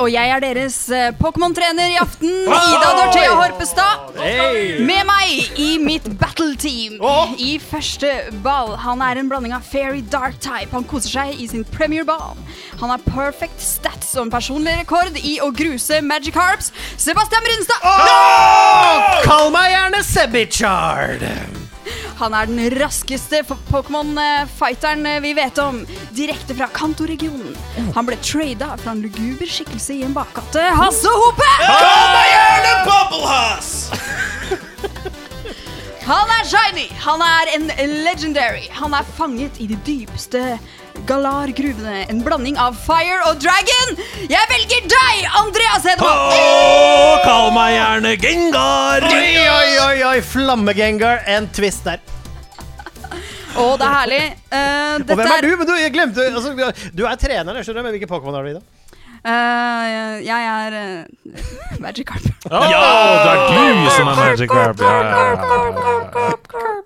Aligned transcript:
Og 0.00 0.08
jeg 0.08 0.32
er 0.32 0.40
deres 0.42 0.76
eh, 0.94 1.10
Pokémon-trener 1.18 1.92
i 1.92 1.98
aften, 2.00 2.30
Ida 2.48 2.90
Dorthea 2.96 3.34
Horpestad. 3.36 4.14
Med 4.86 5.04
meg 5.08 5.60
i 5.60 5.70
mitt 5.82 6.06
battle 6.20 6.54
team 6.60 6.96
i 7.36 7.52
første 7.62 8.10
ball. 8.44 8.74
Han 8.80 9.04
er 9.04 9.20
en 9.20 9.28
blanding 9.30 9.54
av 9.56 9.66
fairy 9.66 10.00
dark 10.12 10.40
type. 10.40 10.72
Han 10.72 10.88
koser 10.88 11.12
seg 11.18 11.40
i 11.40 11.50
sin 11.52 11.66
premier 11.68 12.06
ball. 12.08 12.38
Han 12.80 12.92
har 12.94 13.04
perfect 13.10 13.60
stats 13.60 14.14
og 14.16 14.26
en 14.26 14.32
personlig 14.32 14.78
rekord 14.80 15.20
i 15.20 15.36
å 15.44 15.52
gruse 15.52 16.00
Magic 16.04 16.38
Harps. 16.40 16.72
Sebastian 16.96 17.44
Brynstad! 17.44 19.24
Kall 19.28 19.52
meg 19.54 19.74
gjerne 19.74 20.04
Sebichard. 20.06 21.59
Han 22.20 22.34
er 22.36 22.50
den 22.50 22.60
raskeste 22.76 23.38
Pokémon-fighteren 23.70 25.06
vi 25.24 25.30
vet 25.38 25.56
om, 25.62 25.78
direkte 26.12 26.52
fra 26.58 26.66
Kanto-regionen. 26.68 27.54
Han 27.96 28.04
ble 28.04 28.18
trada 28.20 28.74
fra 28.82 28.92
en 28.92 29.00
luguber 29.00 29.48
skikkelse 29.48 29.96
i 29.96 30.02
en 30.04 30.12
bakgate. 30.12 30.66
Hasse 30.76 31.08
Hope! 31.08 31.48
Gjerne 31.64 32.74
Bubblehuss. 32.84 33.70
Han 36.10 36.34
er 36.36 36.44
shiny! 36.52 36.86
Han 37.06 37.24
er 37.24 37.54
en 37.54 37.66
legendary. 38.04 38.68
Han 38.82 38.92
er 38.98 39.08
fanget 39.16 39.56
i 39.62 39.70
de 39.70 39.80
dypeste 39.86 40.58
Galar-gruvene. 41.10 42.04
En 42.12 42.20
blanding 42.22 42.58
av 42.60 42.76
fire 42.78 43.18
og 43.26 43.40
dragon. 43.42 43.96
Jeg 44.30 44.50
velger 44.52 44.84
deg, 44.92 45.24
Andreas 45.40 45.86
Hedemann! 45.88 46.20
Oh, 46.38 47.16
kall 47.24 47.50
meg 47.56 47.74
gjerne 47.74 48.12
Gengar. 48.22 49.06
Oi, 49.10 49.32
oi, 49.42 49.70
oi, 49.88 49.96
oi, 50.12 50.18
Flammegengar, 50.22 51.24
en 51.34 51.48
twist 51.56 51.88
der. 51.88 51.98
Å, 53.58 53.64
det 53.74 53.86
er 53.88 53.94
herlig. 53.96 54.20
Eh, 54.54 55.00
Og 55.02 55.16
hvem 55.18 55.32
er 55.34 55.42
du? 55.42 55.48
Men 55.58 55.66
du, 55.66 55.72
jeg 55.80 55.90
glemte 55.96 56.26
altså, 56.30 56.52
Du 56.94 57.02
er 57.10 57.18
trener, 57.18 57.58
jeg 57.58 57.66
skjønner, 57.66 57.82
men 57.88 57.96
hvilke 57.96 58.10
Pokémon 58.10 58.38
er 58.38 58.46
du 58.46 58.52
i, 58.52 58.60
da? 58.60 58.62
Uh, 59.20 60.14
jeg 60.24 60.46
er 60.48 60.76
uh, 60.78 61.80
Magic 61.82 62.06
Carp. 62.08 62.30
Ja, 62.46 62.60
det 62.62 63.34
er 63.34 63.50
du 63.50 63.90
som 63.98 64.08
er 64.14 64.22
Magic 64.22 64.54
Carp. 64.54 64.80
Ja, 64.80 64.94
ja, 65.10 65.18
ja. 65.34 66.78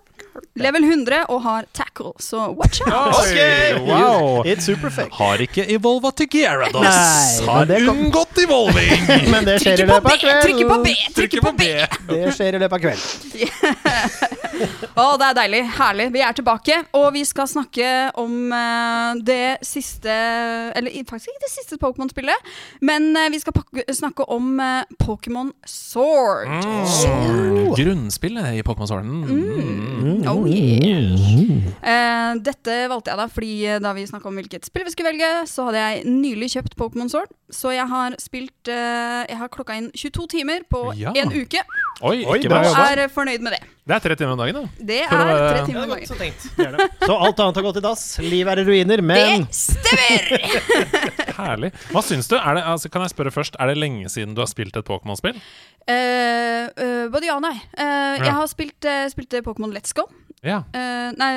Level 0.55 0.85
100 0.87 1.25
og 1.35 1.41
har 1.43 1.65
tackle, 1.75 2.13
så 2.23 2.45
watch 2.55 2.81
out. 2.87 3.15
Okay. 3.25 3.75
Wow. 3.81 4.45
It's 4.47 4.69
superfect. 4.69 5.11
Har 5.19 5.41
ikke 5.43 5.65
evolva 5.75 6.13
til 6.15 6.29
Gyarados. 6.31 6.85
Nei, 6.85 7.49
Har 7.49 7.73
unngått 7.91 8.39
evolving. 8.45 9.09
Men 9.35 9.49
det 9.49 9.57
skjer 9.65 9.83
i 9.83 9.89
løpet 9.89 10.07
B, 10.07 10.13
av 10.13 10.21
kvelden. 10.23 10.43
trykker 10.47 10.71
på 10.71 10.79
B, 10.85 10.95
trykker 11.19 11.45
på 11.49 11.53
B. 11.59 11.71
Det 12.13 12.35
skjer 12.39 12.55
i 12.55 12.63
løpet 12.63 12.79
av 12.79 12.85
kvelden. 12.87 14.54
Å, 14.95 15.05
det 15.19 15.27
er 15.27 15.37
deilig. 15.39 15.61
Herlig. 15.79 16.07
Vi 16.15 16.23
er 16.23 16.35
tilbake, 16.37 16.77
og 16.97 17.09
vi 17.17 17.25
skal 17.27 17.49
snakke 17.51 17.89
om 18.21 18.53
eh, 18.55 19.21
det 19.27 19.59
siste 19.67 20.13
Eller 20.79 20.95
faktisk 21.09 21.33
ikke 21.33 21.45
det 21.45 21.51
siste 21.53 21.79
Pokémon-spillet, 21.83 22.53
men 22.85 23.11
eh, 23.19 23.31
vi 23.35 23.41
skal 23.43 23.57
snakke 23.95 24.27
om 24.33 24.61
eh, 24.63 24.85
Pokémon 25.03 25.51
Sword. 25.69 26.49
Mm. 26.51 27.73
Grunnspillet 27.79 28.61
i 28.61 28.65
Pokémon 28.67 28.91
Sword. 28.91 29.05
Mm. 29.09 30.25
Oh 30.31 30.47
yeah. 30.49 32.39
Dette 32.45 32.77
valgte 32.91 33.13
jeg 33.13 33.21
da 33.21 33.27
fordi 33.31 33.55
da 33.85 33.93
vi 33.97 34.07
snakka 34.09 34.29
om 34.31 34.39
hvilket 34.39 34.67
spill 34.67 34.87
vi 34.87 34.93
skulle 34.95 35.13
velge, 35.13 35.31
så 35.51 35.69
hadde 35.69 35.83
jeg 35.83 36.07
nylig 36.11 36.51
kjøpt 36.55 36.77
Pokémon 36.81 37.11
Sword. 37.13 37.33
Så 37.53 37.75
jeg 37.75 37.87
har 37.87 38.15
spilt 38.19 38.67
Jeg 38.71 39.37
har 39.39 39.51
klokka 39.53 39.77
inn 39.79 39.91
22 39.95 40.27
timer 40.33 40.65
på 40.71 40.87
Ja. 40.99 41.13
en 41.17 41.33
uke, 41.33 41.61
Oi, 42.03 42.25
Oi, 42.27 42.39
ikke 42.41 42.49
bra 42.51 42.59
og 42.59 42.67
jobba. 42.73 42.85
er 42.91 42.99
eh, 43.05 43.09
fornøyd 43.15 43.41
med 43.47 43.53
det. 43.55 43.61
Det 43.87 43.95
er 43.95 44.01
tre 44.03 44.15
timer 44.19 44.33
om 44.35 44.39
dagen, 44.41 44.57
da. 44.57 44.85
Det 44.91 44.97
For 45.09 45.15
å 45.15 45.21
er 45.21 45.29
være- 45.29 45.53
tre 45.55 45.67
timer 45.69 45.83
om 45.85 45.93
dagen. 45.95 46.19
tenkt. 46.19 46.47
Så 47.07 47.17
alt 47.27 47.39
annet 47.45 47.55
har 47.61 47.63
gått 47.69 47.77
i 47.77 47.83
dass. 47.85 48.03
Liv 48.25 48.49
er 48.51 48.59
i 48.59 48.65
ruiner, 48.67 49.03
men 49.05 49.45
Det 49.45 49.55
stemmer! 49.55 50.83
Herlig. 51.39 51.71
Hva 51.93 52.03
syns 52.03 52.29
du? 52.31 52.37
Er 52.39 52.59
det, 52.59 52.65
altså, 52.75 52.91
kan 52.91 53.03
jeg 53.07 53.15
spørre 53.15 53.33
først, 53.35 53.57
er 53.61 53.71
det 53.73 53.77
lenge 53.79 54.09
siden 54.13 54.35
du 54.35 54.41
har 54.43 54.51
spilt 54.51 54.77
et 54.77 54.85
Pokémon-spill? 54.89 55.39
Eh, 55.87 56.67
eh, 56.67 57.07
både 57.13 57.29
ja 57.31 57.37
og 57.39 57.43
nei. 57.47 57.55
Eh, 57.77 57.85
Ja. 57.85 58.25
Jeg 58.25 58.33
har 58.41 58.47
spilt 58.51 58.85
uh, 58.91 59.07
spilte 59.13 59.43
Pokémon 59.47 59.73
Let's 59.75 59.93
Go. 59.95 60.07
Ja. 60.45 60.63
Eh, 60.77 61.11
nei, 61.17 61.31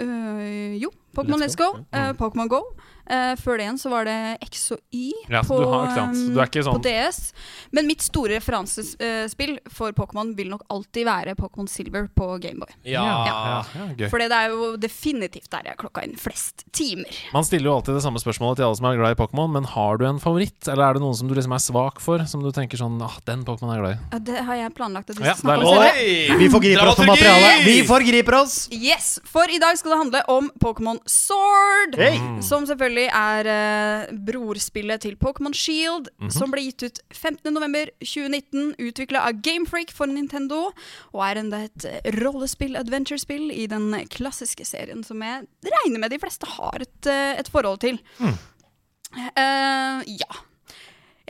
eh, 0.00 0.78
jo. 0.82 0.90
Pokémon 1.14 1.40
Let's 1.42 1.56
Let's 1.56 1.60
Go. 1.60 1.84
eh, 1.92 2.12
Pokémon 2.18 2.48
Go. 2.48 2.62
Eh, 3.10 3.34
før 3.42 3.56
det 3.58 3.64
igjen 3.64 3.78
så 3.80 3.90
var 3.90 4.04
det 4.06 4.38
X 4.46 4.68
og 4.76 4.78
Y 4.94 5.08
Ja, 5.32 5.40
på, 5.42 5.56
sånn- 5.58 6.70
på 6.70 6.82
DS. 6.84 7.32
Men 7.74 7.88
mitt 7.88 8.04
store 8.06 8.36
referansespill 8.38 9.56
for 9.68 9.90
Pokémon 9.96 10.30
vil 10.36 10.46
nok 10.52 10.62
alltid 10.70 11.08
være 11.08 11.34
Pokémon 11.34 11.66
Silver 11.68 12.06
på 12.14 12.28
Gameboy. 12.40 12.70
Ja. 12.84 13.02
ja, 13.26 13.64
ja. 13.98 14.08
For 14.12 14.22
det 14.22 14.30
er 14.30 14.50
jo 14.54 14.76
definitivt 14.78 15.50
der 15.50 15.66
jeg 15.66 15.74
har 15.74 15.80
klokka 15.80 16.04
inn 16.06 16.14
flest 16.14 16.62
timer. 16.70 17.10
Man 17.34 17.42
stiller 17.48 17.70
jo 17.72 17.74
alltid 17.80 17.98
det 17.98 18.04
samme 18.04 18.22
spørsmålet 18.22 18.60
til 18.60 18.68
alle 18.68 18.78
som 18.78 18.86
er 18.92 19.00
glad 19.00 19.16
i 19.16 19.18
Pokémon, 19.18 19.50
men 19.58 19.66
har 19.74 19.98
du 19.98 20.06
en 20.06 20.20
favoritt? 20.22 20.68
Eller 20.70 20.84
er 20.92 20.94
det 21.00 21.02
noen 21.02 21.16
som 21.18 21.26
du 21.26 21.34
liksom 21.34 21.56
er 21.58 21.64
svak 21.66 21.98
for, 22.04 22.22
som 22.30 22.44
du 22.46 22.52
tenker 22.54 22.78
sånn 22.78 22.94
ah, 23.02 23.18
den 23.26 23.42
Pokémon 23.48 23.74
er 23.74 23.82
glad 23.82 23.96
i? 23.96 24.00
Ja, 24.14 24.22
Det 24.30 24.44
har 24.46 24.60
jeg 24.62 24.74
planlagt 24.78 25.10
at 25.10 25.18
vi 25.18 25.24
skal 25.26 25.42
snakke 25.42 25.66
om 25.66 25.82
er 25.82 25.90
senere. 25.98 26.38
vi 26.38 26.48
forgriper 26.54 26.92
oss 26.92 27.02
på 27.02 27.08
materialet. 27.10 27.66
Vi 27.66 27.76
forgriper 27.90 28.38
oss! 28.38 28.56
Yes, 28.70 29.16
For 29.26 29.50
i 29.50 29.58
dag 29.58 29.74
skal 29.82 29.96
det 29.96 30.00
handle 30.04 30.22
om 30.30 30.50
Pokémon 30.62 30.99
Sword. 31.08 31.96
Hey. 31.98 32.18
Som 32.44 32.66
selvfølgelig 32.68 33.06
er 33.14 33.48
eh, 33.52 34.12
brorspillet 34.28 35.02
til 35.04 35.16
Pokémon 35.20 35.54
Shield. 35.56 36.10
Som 36.32 36.52
ble 36.52 36.64
gitt 36.66 36.84
ut 36.86 37.00
15.11.2019. 37.14 38.74
Utvikla 38.80 39.24
av 39.28 39.40
Gamefreak 39.44 39.92
for 39.94 40.10
Nintendo. 40.10 40.70
Og 41.14 41.24
er 41.26 41.40
enda 41.42 41.62
et 41.68 41.88
eh, 41.88 42.10
rollespill-adventure-spill 42.20 43.50
i 43.54 43.66
den 43.70 43.90
klassiske 44.12 44.66
serien 44.68 45.04
som 45.06 45.22
jeg 45.24 45.46
regner 45.66 46.02
med 46.04 46.14
de 46.14 46.20
fleste 46.22 46.48
har 46.58 46.82
et, 46.84 47.10
eh, 47.10 47.34
et 47.40 47.50
forhold 47.52 47.80
til. 47.84 48.00
Eh, 48.20 50.00
ja. 50.20 50.40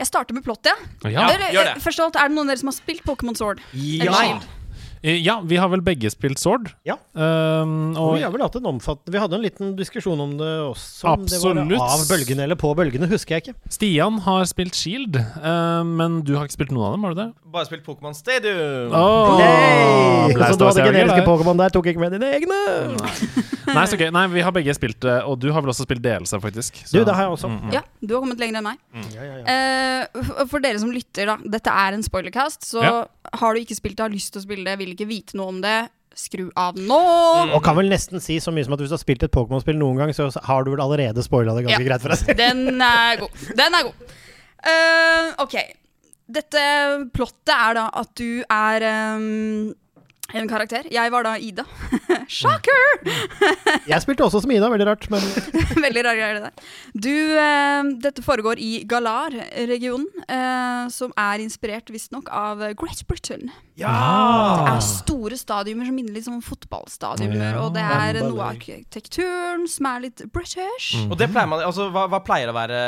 Jeg 0.01 0.07
starter 0.09 0.33
med 0.33 0.43
plottet. 0.45 0.77
Ja, 1.05 1.27
Eller, 1.29 1.75
Først 1.79 1.99
av 1.99 2.09
alt, 2.09 2.15
Er 2.17 2.29
det 2.29 2.35
noen 2.35 2.47
av 2.49 2.55
dere 2.55 2.61
som 2.63 2.71
har 2.71 2.77
spilt 2.77 3.03
Pokémon 3.05 3.37
Sword? 3.37 3.61
Eller 3.73 4.09
Ja. 4.11 4.41
Eh, 5.03 5.17
Ja, 5.25 5.39
vi 5.41 5.57
har 5.57 5.67
vel 5.69 5.81
begge 5.81 6.09
spilt 6.13 6.37
Sword. 6.39 6.71
Ja. 6.85 6.95
Um, 7.13 7.95
Og 7.97 8.11
og 8.11 8.15
vi 8.17 8.21
har 8.23 8.31
vel 8.31 8.41
hatt 8.41 8.55
en 8.55 8.67
omfattende 8.69 9.11
Vi 9.11 9.19
hadde 9.19 9.33
en 9.35 9.41
liten 9.43 9.75
diskusjon 9.75 10.19
om 10.21 10.35
det 10.37 10.49
også. 10.61 11.03
Om 11.09 11.25
det 11.25 11.33
Absolutt. 11.39 11.73
var 11.79 11.95
av 11.95 12.03
bølgene 12.09 12.43
eller 12.45 12.55
på 12.55 12.71
bølgene, 12.77 13.09
husker 13.09 13.35
jeg 13.39 13.43
ikke. 13.47 13.55
Stian 13.73 14.19
har 14.27 14.45
spilt 14.45 14.75
Shield, 14.77 15.15
uh, 15.17 15.81
men 15.83 16.21
du 16.21 16.35
har 16.37 16.45
ikke 16.45 16.57
spilt 16.59 16.71
noen 16.71 16.85
av 16.87 16.93
dem, 16.93 17.03
har 17.07 17.15
du 17.15 17.21
det? 17.23 17.29
Bare 17.51 17.65
spilt 17.67 17.83
Pokémon 17.83 18.13
Stadium. 18.15 18.93
Oh, 18.95 19.37
Nei, 19.41 20.29
Så 20.31 20.57
du 20.57 20.65
hadde 20.65 20.81
er 20.85 20.91
generiske. 20.91 21.25
Pokémon 21.27 21.57
der, 21.59 21.73
tok 21.73 21.89
ikke 21.91 21.99
med 21.99 22.13
dine 22.15 22.29
egne? 22.37 22.59
Nei, 23.71 23.83
så 23.87 23.97
gøy. 23.99 24.09
Nei, 24.13 24.23
vi 24.31 24.41
har 24.45 24.53
begge 24.55 24.73
spilt 24.77 24.99
det, 25.03 25.17
og 25.27 25.37
du 25.41 25.49
har 25.51 25.61
vel 25.63 25.71
også 25.73 25.85
spilt 25.87 26.01
DLC, 26.03 26.37
faktisk. 26.43 26.79
Så- 26.85 26.93
Du, 26.97 27.03
det 27.05 27.13
har 27.15 27.23
jeg 27.27 27.31
også. 27.35 27.47
Mm, 27.49 27.59
-hmm. 27.59 27.73
Ja, 27.73 27.81
du 28.05 28.13
har 28.13 28.21
kommet 28.21 28.39
lenger 28.39 28.57
enn 28.57 28.63
meg. 28.63 28.77
Ja, 29.15 29.23
ja, 29.23 29.35
ja. 29.41 30.05
Uh, 30.15 30.45
for 30.47 30.59
dere 30.59 30.79
som 30.79 30.91
lytter, 30.91 31.25
da. 31.25 31.37
Dette 31.45 31.67
er 31.69 31.93
en 31.93 32.03
spoilercast, 32.03 32.61
så 32.63 32.81
Ja. 32.83 33.05
har 33.33 33.53
du 33.53 33.59
ikke 33.59 33.75
spilt 33.75 33.95
det, 33.97 34.03
har 34.03 34.09
lyst 34.09 34.33
til 34.33 34.41
å 34.41 34.45
spille 34.45 34.63
det, 34.65 34.77
vil 34.79 34.90
ikke 34.95 35.09
vite 35.09 35.37
noe 35.39 35.51
om 35.53 35.59
det, 35.63 35.77
skru 36.17 36.49
av 36.59 36.75
nå! 36.75 36.99
Og 37.55 37.61
kan 37.63 37.77
vel 37.77 37.87
nesten 37.91 38.19
si 38.23 38.35
så 38.43 38.51
mye 38.53 38.65
som 38.67 38.73
at 38.75 38.81
hvis 38.83 38.91
du 38.91 38.97
har 38.97 39.01
spilt 39.03 39.23
et 39.23 39.31
Pokémon-spill 39.33 39.77
noen 39.79 40.01
gang, 40.01 40.11
så 40.15 40.27
har 40.43 40.65
du 40.67 40.73
vel 40.73 40.83
allerede 40.83 41.23
spoila 41.23 41.55
det 41.55 41.65
ganske 41.69 41.79
Ja. 41.83 41.87
greit 41.87 42.03
for 42.03 42.11
deg. 42.15 42.37
Den 42.37 42.81
er 42.83 43.21
god. 43.23 43.45
Den 43.57 43.77
er 43.79 43.85
god. 43.87 44.17
Uh, 44.61 45.29
ok. 45.45 45.55
Dette 46.31 46.61
plottet 47.15 47.51
er 47.55 47.73
da 47.79 47.85
at 48.01 48.11
du 48.19 48.43
er 48.45 48.85
ehm, 48.87 49.71
En 50.37 50.47
karakter. 50.49 50.87
Jeg 50.91 51.11
var 51.13 51.25
da 51.27 51.33
Ida. 51.41 51.65
Shocker! 52.31 52.85
Jeg 53.89 54.01
spilte 54.03 54.23
også 54.25 54.41
som 54.43 54.51
Ida, 54.53 54.69
veldig 54.71 54.87
rart, 54.87 55.07
men 55.11 55.23
Veldig 55.85 56.03
rar 56.05 56.17
greie 56.19 56.37
det 56.37 56.43
der. 56.45 56.69
Du, 56.93 57.13
eh, 57.41 57.91
dette 58.03 58.23
foregår 58.25 58.61
i 58.61 58.71
Galar-regionen, 58.89 60.07
eh, 60.27 60.85
som 60.93 61.13
er 61.19 61.43
inspirert 61.43 61.89
visstnok 61.91 62.29
av 62.31 62.63
Great 62.79 63.03
Britain. 63.09 63.49
Ja! 63.79 63.91
Det 64.61 64.73
er 64.75 64.83
store 64.85 65.37
stadioner 65.39 65.87
som 65.89 65.95
minner 65.97 66.13
litt 66.15 66.27
om 66.29 66.41
fotballstadioner, 66.45 67.55
Ja. 67.55 67.61
og 67.65 67.73
det 67.75 67.81
er 67.83 68.19
noe 68.21 68.39
av 68.43 68.55
arkitekturen 68.55 69.67
som 69.71 69.87
er 69.91 70.03
litt 70.07 70.21
British. 70.31 70.93
Mm. 70.99 71.11
Og 71.11 71.17
det 71.17 71.29
pleier 71.33 71.49
man, 71.49 71.63
altså, 71.65 71.89
hva, 71.93 72.05
hva 72.11 72.19
pleier 72.23 72.51
å 72.51 72.55
være 72.55 72.79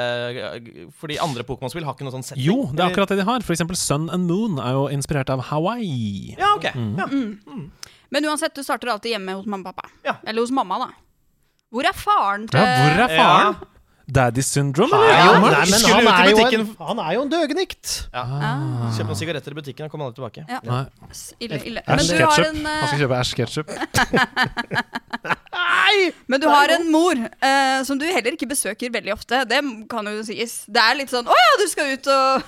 Fordi 0.99 1.17
andre 1.23 1.43
Pokémon-spill 1.47 1.85
har 1.87 1.95
ikke 1.95 2.05
noe 2.07 2.13
sånn 2.15 2.25
setting? 2.25 2.43
Jo, 2.45 2.69
det 2.73 2.83
er 2.83 2.91
akkurat 2.91 3.09
det 3.13 3.17
de 3.21 3.27
har. 3.27 3.41
For 3.45 3.55
eksempel 3.55 3.77
Sun 3.79 4.09
and 4.13 4.27
Moon 4.29 4.59
er 4.61 4.75
jo 4.77 4.85
inspirert 4.93 5.31
av 5.33 5.41
Hawaii. 5.49 6.35
Ja, 6.37 6.53
ok. 6.57 6.69
Mm. 6.75 6.93
Ja. 6.99 7.07
Men 8.13 8.25
uansett, 8.29 8.53
du 8.55 8.63
starter 8.63 8.87
alltid 8.93 9.11
hjemme 9.15 9.33
hos 9.39 9.45
mamma 9.49 9.69
og 9.69 9.75
pappa. 9.75 9.89
Ja. 10.05 10.15
Eller 10.27 10.41
hos 10.45 10.51
mamma, 10.53 10.77
da. 10.85 10.89
Hvor 11.73 11.87
er 11.89 11.95
faren 11.97 12.47
til 12.51 12.59
Ja, 12.59 12.65
hvor 12.83 13.05
er 13.07 13.13
faren? 13.17 13.55
Daddy 14.13 14.43
syndrome, 14.43 14.91
eller? 14.93 15.13
ja, 15.15 15.39
nei, 15.39 15.49
men 15.63 15.79
skulle 15.79 15.95
han 15.95 16.03
ut 16.03 16.11
i 16.11 16.11
er, 16.11 16.27
jo 16.27 16.35
en, 16.35 16.43
butikken. 16.43 16.65
han 16.89 16.99
er 16.99 17.13
jo 17.15 17.21
en 17.23 17.29
døgenikt. 17.31 17.91
Ah, 18.11 18.91
Kjøp 18.97 19.07
noen 19.07 19.15
sigaretter 19.21 19.55
i 19.55 19.57
butikken, 19.61 19.85
og 19.87 19.93
kommer 19.93 20.09
aldri 20.09 20.19
tilbake. 20.19 20.43
Ja. 20.51 20.59
Nei. 20.67 20.81
ille, 21.39 21.59
ille. 21.71 21.83
Men 21.87 22.03
du 22.03 22.11
har 22.19 22.35
ketchup. 22.35 22.49
en, 22.51 22.65
Han 22.67 22.87
skal 22.91 22.97
eh, 22.97 23.03
kjøpe 23.05 23.21
æsj 23.23 23.33
ketchup. 23.39 23.67
men 26.27 26.41
du 26.41 26.47
har 26.49 26.69
en 26.73 26.87
mor 26.91 27.13
eh, 27.15 27.83
som 27.85 27.97
du 27.99 28.05
heller 28.09 28.33
ikke 28.35 28.47
besøker 28.49 28.89
veldig 28.93 29.13
ofte. 29.13 29.43
Det 29.49 29.59
kan 29.91 30.07
jo 30.09 30.23
sies. 30.25 30.63
Det 30.67 30.81
er 30.81 30.95
litt 30.97 31.11
sånn 31.13 31.25
'Å 31.29 31.35
ja, 31.37 31.51
du 31.61 31.65
skal 31.69 31.91
ut 31.93 32.07
og, 32.07 32.41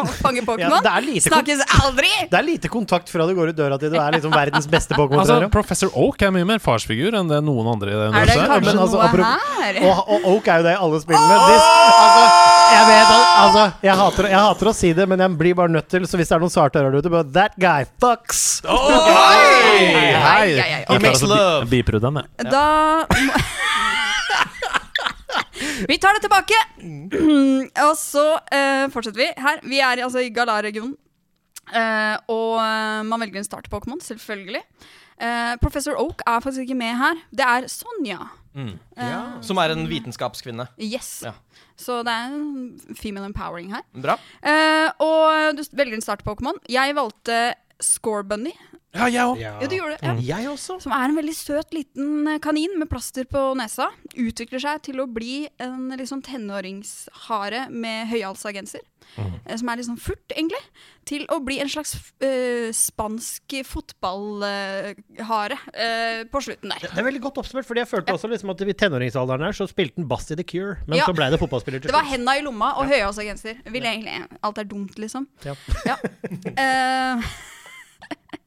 og 0.00 0.10
fange 0.20 0.40
Ja, 0.42 0.46
Pokémon'. 0.48 0.82
det, 0.82 0.94
lite 1.06 1.30
kon- 1.30 1.44
Snakkes 1.44 1.62
aldri! 1.84 2.10
det 2.30 2.38
er 2.40 2.46
lite 2.46 2.68
kontakt 2.72 3.08
fra 3.12 3.26
du 3.28 3.34
går 3.38 3.52
ut 3.52 3.56
døra 3.56 3.78
til 3.80 3.90
du 3.94 3.98
er 4.00 4.12
liksom 4.16 4.32
verdens 4.34 4.66
beste 4.70 4.94
Pokémon. 4.98 5.20
Altså, 5.22 5.50
Professor 5.52 5.90
Oak 5.94 6.22
er 6.26 6.30
mye 6.34 6.44
mer 6.48 6.58
farsfigur 6.62 7.14
enn 7.14 7.28
det 7.30 7.40
noen 7.44 7.70
andre 7.74 7.90
i 7.94 7.98
det 8.00 8.08
Er 8.10 8.26
det 8.26 8.36
kanskje 8.40 8.60
men 8.66 8.78
altså, 8.84 8.98
noe 8.98 9.08
apropos- 9.08 9.40
her? 9.60 9.80
og, 9.86 10.08
og 10.10 10.28
Oak 10.34 10.48
er 10.48 10.56
jo 10.58 10.64
det 10.68 10.74
i 10.74 10.80
alle 10.80 11.00
spillene. 11.04 11.38
This, 11.50 11.66
altså, 12.00 12.24
jeg 12.70 12.84
vet 12.90 13.08
at, 13.10 13.26
altså, 13.44 13.64
jeg 13.82 13.96
hater, 14.00 14.28
jeg 14.30 14.40
hater 14.46 14.66
å 14.70 14.74
si 14.74 14.92
det, 14.94 15.08
men 15.10 15.18
jeg 15.24 15.38
blir 15.38 15.54
bare 15.58 15.68
nødt 15.74 15.88
til 15.90 16.06
Så 16.06 16.16
hvis 16.20 16.28
det 16.30 16.36
er 16.36 16.42
noen 16.42 16.52
svarte 16.52 16.78
ører 16.80 16.92
der 16.92 16.98
ute, 17.02 17.10
bare 17.10 17.26
That 17.34 17.54
guy 17.60 17.84
fucks! 18.00 18.62
Hei, 18.64 19.80
Hei, 19.80 20.16
hei, 20.20 20.54
hei. 20.60 20.68
Jeg 20.70 20.86
klarer 20.86 21.00
makes 21.02 21.22
altså 21.22 21.28
bi- 21.28 21.34
love. 21.34 21.66
Biper 21.70 21.96
ut 21.98 22.02
den, 22.02 22.18
jeg. 22.20 22.39
Da 22.48 23.06
må- 23.26 23.40
Vi 25.88 25.96
tar 26.00 26.16
det 26.16 26.22
tilbake! 26.24 26.56
og 27.84 27.94
så 27.98 28.24
eh, 28.52 28.86
fortsetter 28.92 29.20
vi 29.20 29.28
her. 29.44 29.60
Vi 29.68 29.80
er 29.84 30.02
altså 30.04 30.22
i 30.24 30.30
Galar-regionen. 30.34 30.94
Eh, 31.70 32.16
og 32.32 32.56
eh, 32.62 33.02
man 33.06 33.20
velger 33.22 33.40
en 33.42 33.46
start-Pokémon, 33.46 34.00
selvfølgelig. 34.04 34.62
Eh, 35.20 35.54
Professor 35.62 35.96
Oak 36.00 36.24
er 36.26 36.40
faktisk 36.42 36.64
ikke 36.66 36.78
med 36.80 36.96
her. 37.00 37.20
Det 37.32 37.46
er 37.46 37.68
Sonja. 37.70 38.18
Mm. 38.56 38.72
Ja. 38.98 39.20
Som 39.46 39.60
er 39.62 39.70
en 39.76 39.84
vitenskapskvinne. 39.90 40.66
Yes. 40.82 41.10
Ja. 41.28 41.32
Så 41.80 42.00
det 42.06 42.12
er 42.12 42.32
en 42.32 42.96
female 42.98 43.28
empowering 43.30 43.70
her. 43.76 43.84
Bra. 43.94 44.16
Eh, 44.42 44.88
og 45.00 45.56
du 45.56 45.62
velger 45.78 45.96
en 46.00 46.04
start-Pokémon. 46.04 46.58
Jeg 46.72 46.96
valgte 46.98 47.38
Scorebunny. 47.80 48.52
Ja, 48.90 49.06
jeg 49.06 49.22
òg. 49.22 49.38
Ja, 49.38 49.52
du 49.62 49.74
gjorde 49.76 49.96
det. 50.00 50.12
Ja. 50.26 50.38
Jeg 50.40 50.48
også. 50.50 50.80
Som 50.82 50.90
er 50.96 51.04
en 51.06 51.14
veldig 51.14 51.34
søt 51.38 51.70
liten 51.76 52.26
eh, 52.26 52.40
kanin 52.42 52.72
med 52.80 52.88
plaster 52.90 53.22
på 53.30 53.38
nesa. 53.58 53.86
Utvikler 54.18 54.58
seg 54.64 54.80
til 54.88 54.98
å 54.98 55.06
bli 55.06 55.44
en 55.62 55.92
sånn 56.10 56.24
tenåringshare 56.26 57.68
med 57.70 58.08
høyhalsa 58.10 58.50
genser. 58.56 58.82
Mm. 59.14 59.36
Som 59.58 59.70
er 59.70 59.78
litt 59.78 59.86
sånn 59.88 60.00
furt, 60.00 60.34
egentlig. 60.34 60.58
Til 61.06 61.22
å 61.30 61.38
bli 61.42 61.56
en 61.62 61.70
slags 61.70 61.94
uh, 62.22 62.68
spansk 62.74 63.56
fotballhare 63.66 65.56
uh, 65.58 66.20
på 66.30 66.42
slutten 66.44 66.70
der. 66.74 66.84
Det 66.84 67.00
er 67.00 67.06
veldig 67.08 67.22
godt 67.24 67.40
oppsummert, 67.42 67.66
fordi 67.66 67.82
jeg 67.84 67.90
følte 67.90 68.14
også 68.14 68.30
liksom 68.30 68.52
at 68.54 68.62
i 68.62 68.76
tenåringsalderen 68.84 69.46
her 69.48 69.56
så 69.56 69.66
spilte 69.70 69.98
han 69.98 70.08
bass 70.10 70.30
i 70.30 70.38
The 70.38 70.46
Cure, 70.46 70.76
men 70.86 71.00
Ja. 71.00 71.06
så 71.08 71.14
ble 71.16 71.30
det 71.32 71.40
fotballspiller 71.42 71.82
til 71.82 71.90
Det 71.90 71.96
var 71.96 72.06
slutt. 72.06 72.14
henda 72.14 72.36
i 72.38 72.44
lomma 72.46 72.72
og 72.78 72.90
høyhalsa 72.90 73.26
genser. 73.26 73.58
Vil 73.66 73.82
egentlig 73.86 74.26
Alt 74.46 74.58
er 74.62 74.68
dumt, 74.70 74.98
liksom. 74.98 75.26
Ja. 75.46 75.54
Ja. 75.86 75.96
Eh, 76.60 77.22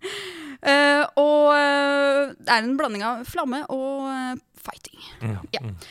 eh, 0.71 1.03
og 1.19 1.53
eh, 1.57 2.33
det 2.39 2.55
er 2.55 2.65
en 2.65 2.77
blanding 2.79 3.05
av 3.07 3.23
flamme 3.29 3.63
og 3.73 4.09
eh, 4.11 4.41
fighting. 4.63 4.99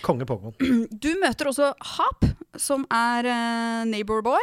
Konge 0.04 0.26
Pokémon. 0.28 0.56
Du 1.04 1.12
møter 1.20 1.50
også 1.50 1.72
Hap, 1.96 2.26
som 2.60 2.86
er 2.92 3.28
uh, 3.28 3.82
neighbor 3.88 4.24
boy. 4.24 4.40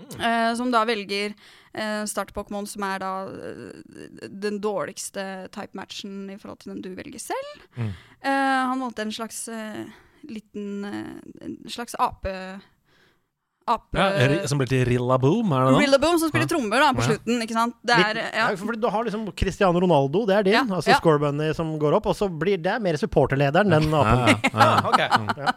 eh, 0.00 0.50
som 0.56 0.70
da 0.72 0.80
velger 0.88 1.34
uh, 1.76 2.06
start-Pokémon, 2.08 2.66
som 2.66 2.86
er 2.88 3.02
da 3.02 3.10
den 4.30 4.60
dårligste 4.64 5.48
type-matchen 5.52 6.30
i 6.32 6.38
forhold 6.40 6.62
til 6.62 6.74
den 6.74 6.82
du 6.86 6.94
velger 6.96 7.20
selv. 7.20 7.66
Mm. 7.76 7.90
Eh, 8.20 8.60
han 8.70 8.80
valgte 8.80 9.06
en 9.06 9.12
slags 9.12 9.48
liten 10.28 10.84
En 11.40 11.56
slags 11.68 11.94
ape... 11.98 12.60
Ape 13.70 13.96
Ja, 14.00 14.46
som 14.50 14.58
blir 14.60 14.68
til 14.70 14.84
Rillaboom, 14.88 15.52
er 15.56 15.70
det? 15.70 15.80
Rillaboom, 15.86 16.18
som 16.22 16.28
spiller 16.32 16.46
Ja. 16.48 16.52
trommer 16.54 16.84
da, 16.84 16.92
på 16.96 17.04
Ja. 17.04 17.08
slutten. 17.10 17.40
Ikke 17.46 17.56
sant? 17.56 17.74
Det 17.86 17.96
er, 17.96 18.20
ja. 18.34 18.48
Du 18.54 18.88
har 18.90 19.04
liksom 19.08 19.26
Cristiano 19.36 19.80
Ronaldo, 19.80 20.26
det 20.26 20.36
er 20.36 20.42
din. 20.42 20.52
Ja, 20.58 20.64
Altså 20.64 20.90
ja. 20.94 20.98
Scorebunny 21.00 21.52
som 21.54 21.72
går 21.78 21.94
opp, 22.00 22.06
og 22.12 22.16
så 22.16 22.28
blir 22.28 22.60
det 22.62 22.80
mer 22.82 22.94
supporterlederen, 23.00 23.70
den 23.70 23.94
apen. 23.94 24.50
Ja, 24.52 24.92
ja, 24.98 25.08
ja. 25.44 25.52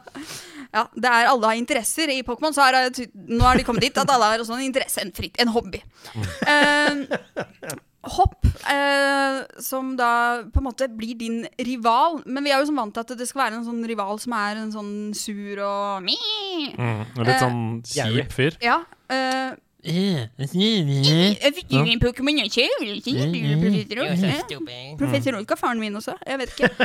Ja, 0.74 0.88
det 0.98 1.06
er 1.06 1.28
Alle 1.30 1.46
har 1.52 1.54
interesser 1.60 2.10
i 2.10 2.24
Pokémon. 2.26 2.54
Så 2.56 2.64
er 2.66 2.90
det, 2.90 3.10
nå 3.30 3.42
har 3.46 3.56
de 3.60 3.64
kommet 3.64 3.82
dit 3.86 3.98
at 3.98 4.10
alle 4.10 4.24
har 4.32 4.40
også 4.42 4.56
en 4.58 4.66
interesse, 4.66 5.02
en, 5.04 5.12
fritt, 5.14 5.36
en 5.40 5.52
hobby. 5.54 5.82
Uh, 6.48 7.06
hopp, 8.16 8.33
eh, 8.70 9.42
som 9.64 9.94
da 10.00 10.44
på 10.48 10.62
en 10.62 10.68
måte 10.68 10.88
blir 10.92 11.18
din 11.20 11.44
rival. 11.60 12.22
Men 12.26 12.46
vi 12.46 12.54
er 12.54 12.62
jo 12.62 12.70
som 12.72 12.80
vant 12.82 12.96
til 12.96 13.04
at 13.04 13.18
det 13.20 13.28
skal 13.30 13.46
være 13.46 13.60
en 13.60 13.68
sånn 13.68 13.84
rival 13.90 14.22
som 14.24 14.38
er 14.38 14.64
en 14.64 14.72
sånn 14.74 14.94
sur 15.18 15.62
og. 15.66 16.08
Mm. 16.08 17.04
Litt 17.20 17.34
Eh, 17.34 17.44
sånn 17.44 17.62
kjip 17.88 18.34
fyr. 18.36 18.58
Ja. 18.64 18.82
eh, 19.12 19.54
jeg 19.84 21.52
fikk 21.58 21.74
ingen 21.76 22.00
Pokémon 22.00 22.38
jeg 22.40 22.52
kjøl, 22.56 23.02
sier 23.04 23.28
du, 23.28 24.00
Professor 24.00 24.56
Olka. 24.56 24.96
Professor 25.02 25.36
er 25.36 25.60
faren 25.60 25.82
min 25.82 26.00
også. 26.00 26.16
Jeg 26.24 26.40
vet 26.40 26.54
ikke. 26.56 26.70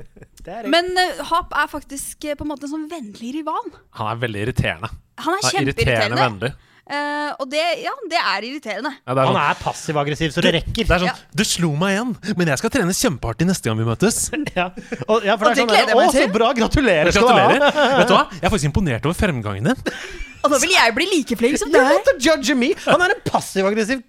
Um, 0.50 0.70
men 0.72 0.86
uh, 0.96 1.20
Hap 1.28 1.52
er 1.52 1.66
faktisk 1.68 2.24
eh, 2.24 2.36
på 2.38 2.46
en 2.46 2.50
måte 2.52 2.64
en 2.64 2.72
sånn 2.72 2.86
vennlig 2.90 3.34
rival. 3.40 3.66
Han 3.98 4.08
er 4.08 4.20
veldig 4.22 4.44
irriterende. 4.46 4.88
Han 5.20 5.36
er 5.36 5.44
Han 5.44 5.58
er 5.58 5.66
irriterende 5.66 6.20
vennlig. 6.20 6.52
Eh, 6.90 7.30
og 7.38 7.46
det, 7.52 7.60
ja, 7.84 7.92
det 8.10 8.18
er 8.18 8.46
irriterende. 8.48 8.90
Ja, 8.98 9.14
det 9.14 9.22
er 9.22 9.28
Han 9.28 9.36
sånn, 9.36 9.44
er 9.46 9.58
passiv-aggressiv 9.62 10.32
så 10.34 10.42
det 10.42 10.52
rekker. 10.56 10.88
det 10.88 10.90
er 10.96 11.02
sånn 11.04 11.10
Ja. 11.12 11.14
Du 11.38 11.44
slo 11.46 11.70
meg 11.78 11.94
igjen, 11.94 12.10
men 12.40 12.50
jeg 12.50 12.58
skal 12.58 12.72
trene 12.74 12.96
kjempehardt 12.98 13.44
neste 13.46 13.70
gang 13.70 13.78
vi 13.78 13.86
møtes. 13.86 14.18
Ja. 14.58 14.66
Og, 15.06 15.22
ja, 15.22 15.36
for 15.38 15.46
Og 15.46 15.54
det 15.54 15.54
er 15.54 15.54
det 15.54 15.60
sånn 15.62 15.70
gleder 15.70 15.92
jeg 15.92 16.00
meg 16.00 16.10
til. 16.10 16.24
Å, 16.24 16.26
så 16.26 16.34
bra! 16.34 16.48
Gratulerer 16.58 17.14
Gratulerer. 17.14 17.62
Vet 18.00 18.10
du 18.10 18.14
hva? 18.16 18.24
Jeg 18.34 18.42
er 18.48 18.52
faktisk 18.56 18.70
imponert 18.72 19.06
over 19.06 19.14
fremgangen 19.18 19.70
din. 19.70 19.94
Og 20.40 20.50
nå 20.50 20.58
vil 20.64 20.72
jeg 20.74 20.94
bli 20.96 21.06
like 21.12 21.36
flink 21.38 21.60
som 21.60 21.70
deg. 21.70 22.10
judge 22.18 22.56
me! 22.58 22.72
Han 22.88 23.04
er 23.06 23.14
en 23.14 23.22
passiv-aggressiv 23.28 24.02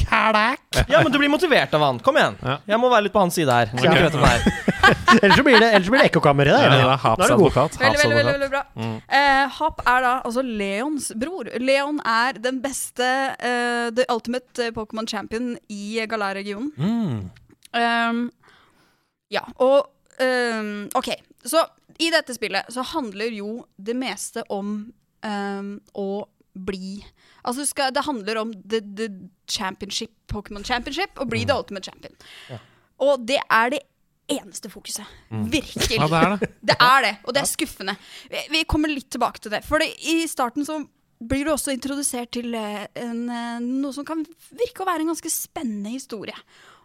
kælæk. 0.00 0.62
Ja, 0.90 1.02
men 1.04 1.12
du 1.12 1.18
blir 1.20 1.30
motivert 1.32 1.74
av 1.76 1.84
han. 1.84 2.00
Kom 2.04 2.18
igjen. 2.18 2.36
Ja. 2.42 2.56
Jeg 2.72 2.80
må 2.82 2.90
være 2.92 3.06
litt 3.06 3.14
på 3.14 3.22
hans 3.22 3.36
side 3.38 3.52
her. 3.52 3.70
Er. 3.70 4.68
Ellers 5.22 5.36
så 5.36 5.44
blir 5.46 5.58
det, 5.60 5.68
ellers 5.74 5.90
blir 5.90 6.00
det 6.00 6.08
ekkokammer 6.10 6.48
i 6.48 6.52
deg. 6.54 6.64
Ja, 6.66 6.78
er 6.80 7.02
Haps 7.02 7.24
er 7.26 7.34
advokat. 7.34 7.76
Veldig, 7.80 8.00
veldig, 8.00 8.16
veldig, 8.16 8.32
veldig 8.32 8.50
bra. 8.52 8.62
Eh, 9.18 9.58
Hap 9.58 9.82
er 9.84 10.04
da 10.06 10.12
altså 10.26 10.44
Leons 10.46 11.10
bror. 11.20 11.50
Leon 11.62 12.00
er 12.06 12.40
den 12.42 12.60
beste 12.64 13.08
uh, 13.36 13.88
The 13.94 14.06
Ultimate 14.12 14.66
eh, 14.66 14.72
Pokémon 14.76 15.08
Champion 15.10 15.52
i 15.70 16.00
Galar-regionen. 16.10 16.72
Mm. 16.76 17.30
Um, 17.70 18.22
ja, 19.30 19.44
og 19.62 19.90
um, 20.22 20.88
OK. 20.98 21.12
Så 21.46 21.62
i 22.00 22.10
dette 22.12 22.34
spillet 22.36 22.70
så 22.72 22.84
handler 22.94 23.34
jo 23.34 23.60
det 23.76 23.96
meste 23.98 24.44
om 24.50 24.74
um, 24.90 25.72
å 25.94 26.10
bli 26.54 26.98
Altså 27.44 27.64
skal, 27.68 27.94
det 27.94 28.04
handler 28.06 28.40
om 28.42 28.52
the, 28.68 28.80
the 28.80 29.08
championship, 29.50 30.12
Pokémon 30.32 30.64
Championship, 30.66 31.16
og 31.18 31.30
bli 31.32 31.44
the 31.44 31.56
ultimate 31.56 31.84
champion. 31.88 32.14
Og 33.00 33.26
det 33.28 33.38
er 33.48 33.74
det 33.76 33.80
eneste 34.30 34.70
fokuset. 34.70 35.06
Virkelig. 35.30 35.96
Ja, 35.98 36.06
det 36.06 36.20
er 36.20 36.36
det. 36.36 36.50
Det 36.70 36.76
er 36.78 37.02
det, 37.02 37.14
og 37.24 37.34
det 37.34 37.40
er 37.42 37.48
skuffende. 37.50 37.96
Vi, 38.30 38.42
vi 38.52 38.64
kommer 38.68 38.92
litt 38.92 39.08
tilbake 39.10 39.40
til 39.42 39.50
det. 39.50 39.64
For 39.66 39.82
det, 39.82 39.88
i 40.06 40.22
starten 40.30 40.66
så 40.68 40.78
blir 41.20 41.44
du 41.44 41.52
også 41.52 41.74
introdusert 41.74 42.30
til 42.32 42.54
eh, 42.56 42.84
en, 43.02 43.24
eh, 43.28 43.56
noe 43.60 43.92
som 43.92 44.06
kan 44.08 44.22
virke 44.56 44.84
å 44.84 44.88
være 44.88 45.04
en 45.04 45.10
ganske 45.12 45.32
spennende 45.32 45.92
historie. 45.96 46.36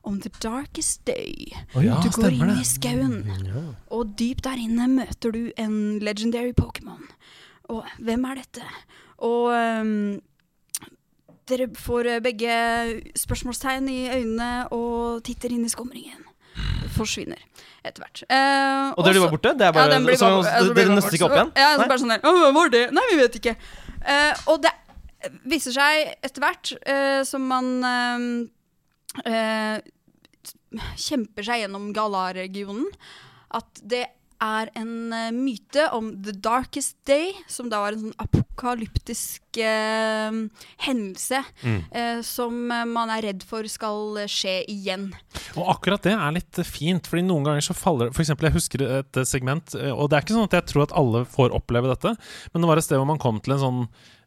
Om 0.05 0.19
The 0.21 0.29
Darkest 0.37 1.01
Day. 1.07 1.47
ja, 1.81 1.95
du 2.03 2.09
går 2.13 2.35
inn 2.35 2.59
i 2.59 2.65
skauen, 2.67 3.15
og 3.89 4.11
dypt 4.19 4.43
der 4.45 4.59
inne 4.61 4.85
møter 4.91 5.33
du 5.33 5.47
en 5.57 5.97
legendary 6.03 6.51
Pokémon. 6.53 7.01
Og 7.73 7.87
hvem 8.05 8.27
er 8.29 8.43
dette? 8.43 8.67
Og 9.25 9.49
ehm, 9.55 10.19
dere 11.49 11.67
får 11.77 12.07
eh, 12.15 12.19
begge 12.25 12.55
spørsmålstegn 13.19 13.89
i 13.91 13.99
øynene 14.15 14.51
og 14.75 15.21
titter 15.27 15.53
inn 15.55 15.65
i 15.67 15.71
skumringen. 15.71 16.23
Forsvinner 16.95 17.41
etter 17.85 18.01
hvert. 18.05 18.21
Eh, 18.31 18.93
Og 18.95 19.03
dere 19.05 19.13
blir 19.17 19.25
var 19.25 19.33
borte? 19.35 19.51
Det 19.59 19.65
er 19.67 19.73
bare, 19.75 19.91
den 19.91 20.05
blir 20.07 20.15
så, 20.17 20.29
bare- 20.31 20.53
ja, 20.53 20.61
så 20.63 20.71
bare 20.73 20.79
dere 20.79 20.95
nøster 20.95 21.17
ikke 21.17 21.27
opp 21.27 21.35
igjen? 21.37 21.51
Ja, 21.59 21.69
så 21.75 21.81
Nei? 21.83 21.87
bare 21.91 22.01
sånn 22.03 22.13
der, 22.15 22.21
«Åh, 22.23 22.39
hva 22.41 22.51
var 22.55 22.69
det? 22.73 22.83
Nei, 22.95 23.03
vi 23.11 23.17
vet 23.19 23.35
ikke. 23.41 23.55
Eh, 24.05 24.43
og 24.53 24.61
det 24.63 24.71
viser 25.49 25.75
seg 25.75 26.13
etter 26.23 26.41
hvert, 26.45 26.71
eh, 26.85 27.21
som 27.27 27.45
man 27.49 27.69
eh, 29.25 29.79
kjemper 30.99 31.45
seg 31.47 31.63
gjennom 31.65 31.91
Galar-regionen. 31.95 32.87
At 33.55 33.81
det 33.83 34.05
er 34.43 34.69
en 34.75 35.13
eh, 35.15 35.29
myte 35.35 35.85
om 35.95 36.09
The 36.25 36.33
Darkest 36.43 36.97
Day, 37.07 37.31
som 37.47 37.69
da 37.71 37.79
var 37.83 37.95
en 37.95 38.07
sånn 38.07 38.17
apokalyptisk 38.21 39.59
eh, 39.63 40.31
hendelse 40.85 41.43
Mm. 41.63 41.79
eh, 41.91 42.21
som 42.25 42.71
eh, 42.71 42.83
man 42.85 43.09
er 43.09 43.21
redd 43.29 43.43
for 43.47 43.63
skal 43.69 44.17
skje 44.29 44.57
igjen. 44.71 45.07
Og 45.55 45.69
akkurat 45.75 46.03
det 46.05 46.13
er 46.15 46.35
litt 46.35 46.59
eh, 46.59 46.67
fint, 46.67 47.07
fordi 47.07 47.23
noen 47.27 47.45
ganger 47.47 47.61
så 47.65 47.75
faller 47.77 48.11
For 48.15 48.21
eksempel, 48.25 48.49
jeg 48.49 48.57
husker 48.57 48.83
et 48.99 49.21
segment, 49.27 49.75
og 49.75 50.09
det 50.09 50.17
er 50.17 50.25
ikke 50.25 50.35
sånn 50.35 50.49
at 50.49 50.57
jeg 50.59 50.67
tror 50.73 50.83
at 50.87 50.95
alle 50.97 51.23
får 51.25 51.55
oppleve 51.55 51.89
dette, 51.93 52.15
men 52.53 52.61
det 52.61 52.69
var 52.69 52.77
et 52.81 52.85
sted 52.87 52.99
hvor 52.99 53.09
man 53.09 53.21
kom 53.21 53.39
til 53.43 53.55
en 53.55 53.63
sånn 53.63 53.81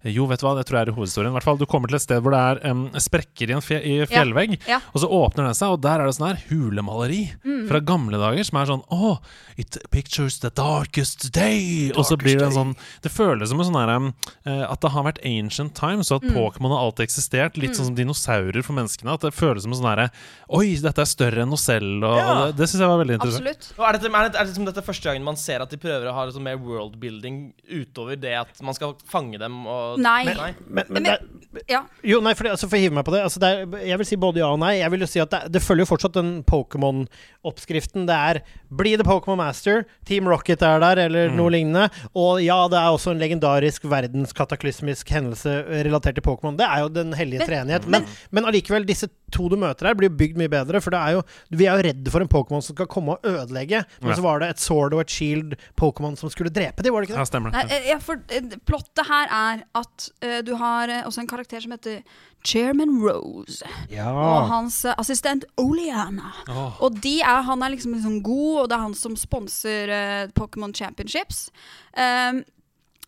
jo, 0.05 0.27
vet 0.31 0.39
du 0.41 0.47
hva, 0.47 0.55
det 0.57 0.67
tror 0.69 0.79
jeg 0.79 0.87
er 0.87 0.93
i 0.93 0.95
hovedhistorien. 0.95 1.31
I 1.33 1.37
hvert 1.39 1.43
fall, 1.49 1.57
Du 1.59 1.67
kommer 1.67 1.89
til 1.91 1.97
et 1.97 2.03
sted 2.03 2.23
hvor 2.23 2.31
det 2.31 2.39
er 2.39 2.71
um, 2.71 2.85
sprekker 2.95 3.51
i 3.51 3.55
en 3.57 3.61
fje 3.65 3.81
i 3.83 3.97
fjellvegg, 4.07 4.59
Ja. 4.69 4.79
og 4.95 5.01
så 5.03 5.09
åpner 5.11 5.45
den 5.49 5.55
seg, 5.59 5.73
og 5.75 5.81
der 5.83 6.01
er 6.01 6.07
det 6.07 6.15
sånn 6.15 6.29
her 6.29 6.43
hulemaleri 6.49 7.33
Mm. 7.45 7.69
fra 7.69 7.81
gamle 7.81 8.17
dager 8.19 8.45
som 8.45 8.59
er 8.61 8.67
sånn 8.67 8.83
Oh, 8.91 9.19
it 9.57 9.77
pictures 9.91 10.39
the 10.39 10.51
darkest 10.51 11.33
day. 11.33 11.91
og 11.97 12.05
så 12.07 12.17
blir 12.17 12.39
det 12.39 12.47
en 12.47 12.53
sånn 12.53 12.77
Det 13.03 13.11
føles 13.11 13.49
som 13.49 13.59
en 13.61 13.67
sånn 13.67 13.79
her 13.81 14.13
eh, 14.47 14.71
At 14.71 14.81
det 14.81 14.91
har 14.93 15.05
vært 15.05 15.19
ancient 15.25 15.75
times, 15.75 16.11
og 16.13 16.23
at 16.23 16.31
Mm. 16.31 16.35
Pokémon 16.37 16.71
har 16.71 16.85
alltid 16.85 17.07
eksistert. 17.09 17.57
Litt 17.57 17.73
sånn 17.75 17.87
som 17.87 17.95
dinosaurer 17.95 18.63
for 18.63 18.73
menneskene. 18.75 19.13
At 19.15 19.21
det 19.21 19.33
føles 19.35 19.63
som 19.63 19.73
en 19.73 19.79
sånn 19.79 19.89
herre 19.97 20.11
Oi, 20.51 20.77
dette 20.77 20.99
er 20.99 21.05
større 21.07 21.43
enn 21.43 21.53
oss 21.53 21.65
selv. 21.67 22.05
Og, 22.05 22.17
Ja. 22.17 22.27
og 22.33 22.47
det, 22.49 22.57
det 22.57 22.69
syns 22.69 22.81
jeg 22.81 22.89
var 22.89 23.05
veldig 23.05 23.15
interessant. 23.19 23.47
Absolutt. 23.47 23.79
Og 23.79 23.85
er, 23.89 23.93
dette, 23.99 24.07
er, 24.15 24.29
det, 24.29 24.37
er 24.41 24.45
det 24.45 24.55
som 24.55 24.65
dette 24.65 24.83
første 24.85 25.03
gangen 25.05 25.25
man 25.25 25.37
ser 25.37 25.61
at 25.63 25.71
de 25.71 25.77
prøver 25.77 26.07
å 26.09 26.15
ha 26.15 26.25
liksom 26.27 26.43
mer 26.43 26.57
worldbuilding 26.57 27.53
utover 27.71 28.17
det 28.21 28.35
at 28.41 28.63
man 28.63 28.75
skal 28.75 28.95
fange 29.09 29.39
dem 29.39 29.67
og 29.67 29.88
Nei. 29.97 30.25
Men, 30.69 30.85
men 30.89 31.03
Men- 31.03 31.03
men 31.51 31.63
Ja. 31.69 31.81
jo, 32.05 32.21
nei, 32.21 32.35
for, 32.35 32.45
altså, 32.45 32.69
for 32.69 32.77
å 32.77 32.81
hive 32.81 32.93
meg 32.93 33.07
på 33.07 33.13
det 33.15 33.23
altså, 33.25 33.41
det 33.41 33.49
er, 33.49 33.87
Jeg 33.89 33.97
vil 33.99 34.07
si 34.07 34.17
både 34.21 34.37
ja 34.43 34.51
og 34.53 34.59
nei. 34.61 34.75
Jeg 34.83 34.91
vil 34.91 35.01
jo 35.01 35.07
si 35.07 35.19
at 35.19 35.31
det, 35.33 35.41
det 35.53 35.63
følger 35.65 35.87
jo 35.87 35.97
fortsatt 35.97 36.13
den 36.13 36.43
Pokémon-oppskriften. 36.45 38.05
Det 38.07 38.15
er 38.15 38.41
bli 38.71 38.93
the 39.01 39.03
Pokémon 39.07 39.39
Master, 39.41 39.87
Team 40.05 40.29
Rocket 40.29 40.61
er 40.63 40.79
der, 40.83 41.01
eller 41.07 41.31
noe 41.35 41.51
lignende. 41.55 41.89
Og 42.15 42.43
ja, 42.45 42.59
det 42.69 42.77
er 42.79 42.93
også 42.93 43.15
en 43.15 43.23
legendarisk 43.23 43.83
verdenskataklysmisk 43.89 45.09
hendelse 45.15 45.57
relatert 45.87 46.19
til 46.21 46.27
Pokémon. 46.27 46.57
Det 46.59 46.67
er 46.69 46.85
jo 46.85 46.89
den 46.93 47.13
hellige 47.17 47.41
Men- 47.41 47.49
treenighet. 47.49 47.89
Men, 47.89 48.05
men 48.31 48.45
allikevel, 48.45 48.85
disse 48.87 49.09
to 49.35 49.49
du 49.49 49.57
møter 49.61 49.87
her, 49.91 49.95
blir 49.99 50.11
bygd 50.11 50.37
mye 50.41 50.49
bedre. 50.53 50.81
For 50.85 50.91
det 50.95 50.99
er 51.01 51.17
jo, 51.19 51.23
vi 51.51 51.67
er 51.69 51.77
jo 51.79 51.87
redde 51.89 52.11
for 52.15 52.21
en 52.25 52.29
Pokémon 52.33 52.63
som 52.65 52.77
skal 52.77 52.87
komme 52.91 53.17
og 53.17 53.25
ødelegge. 53.29 53.85
Men 54.01 54.11
Ja. 54.11 54.17
så 54.17 54.23
var 54.23 54.39
det 54.41 54.51
et 54.51 54.61
sword 54.61 54.95
og 54.95 55.01
et 55.05 55.11
shield 55.11 55.57
Pokémon 55.81 56.17
som 56.17 56.31
skulle 56.31 56.51
drepe 56.51 56.83
dem, 56.83 56.93
var 56.95 57.01
det 57.03 57.11
ikke 57.11 57.19
Ja, 57.19 57.25
det? 57.25 57.29
stemmer 57.33 57.51
det. 57.53 57.67
eh, 57.71 57.89
ja, 57.91 57.99
for 57.99 58.21
eh, 58.31 58.41
Plottet 58.67 59.07
her 59.09 59.29
er 59.31 59.63
at 59.75 60.09
uh, 60.25 60.41
du 60.45 60.55
har 60.57 60.89
uh, 60.89 61.07
også 61.07 61.21
en 61.21 61.27
karakter 61.31 61.61
som 61.61 61.73
heter 61.73 62.03
Chairman 62.45 63.01
Rose. 63.03 63.63
Og 63.99 64.49
hans 64.49 64.85
assistent 64.97 65.45
Oleana. 65.59 66.31
Oh. 66.49 66.77
Og 66.87 67.01
de 67.03 67.21
er, 67.21 67.43
han 67.43 67.63
er 67.63 67.73
liksom, 67.75 67.95
liksom 67.95 68.23
god, 68.23 68.61
og 68.63 68.69
det 68.71 68.77
er 68.77 68.85
han 68.87 68.95
som 68.95 69.17
sponser 69.19 70.29
Pokémon 70.39 70.73
Championships. 70.73 71.51
Um, 71.99 72.45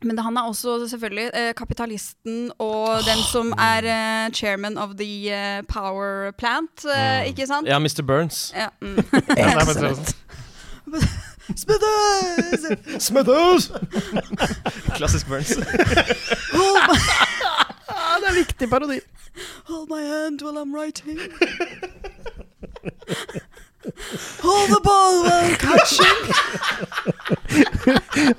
men 0.02 0.18
han 0.18 0.36
er 0.36 0.42
også 0.48 0.86
selvfølgelig 0.88 1.30
eh, 1.34 1.54
kapitalisten 1.54 2.52
og 2.58 3.02
den 3.04 3.20
som 3.32 3.52
er 3.58 3.84
eh, 3.84 4.32
chairman 4.32 4.78
of 4.78 4.96
the 4.98 5.30
eh, 5.30 5.62
power 5.68 6.30
plant, 6.38 6.84
eh, 6.84 7.26
ikke 7.28 7.46
sant? 7.46 7.68
Ja, 7.68 7.78
Mr. 7.78 8.02
Burns. 8.06 8.52
Ja, 8.56 8.68
mm. 8.80 8.98
Er 9.36 9.58
Smithers! 11.56 13.02
Smithers! 13.02 13.72
Klassisk 14.96 15.28
Burns. 15.28 15.56
My, 17.90 18.16
det 18.20 18.28
er 18.28 18.34
viktig 18.34 18.70
parodi. 18.70 19.00
hold 19.64 19.88
my 19.88 20.02
hand 20.02 20.42
while 20.42 20.58
I'm 20.58 20.74
writing. 20.74 21.18
Hold 24.42 24.70
the 24.70 24.80
ball 24.84 25.22
while 25.24 25.56
catching. 25.56 26.30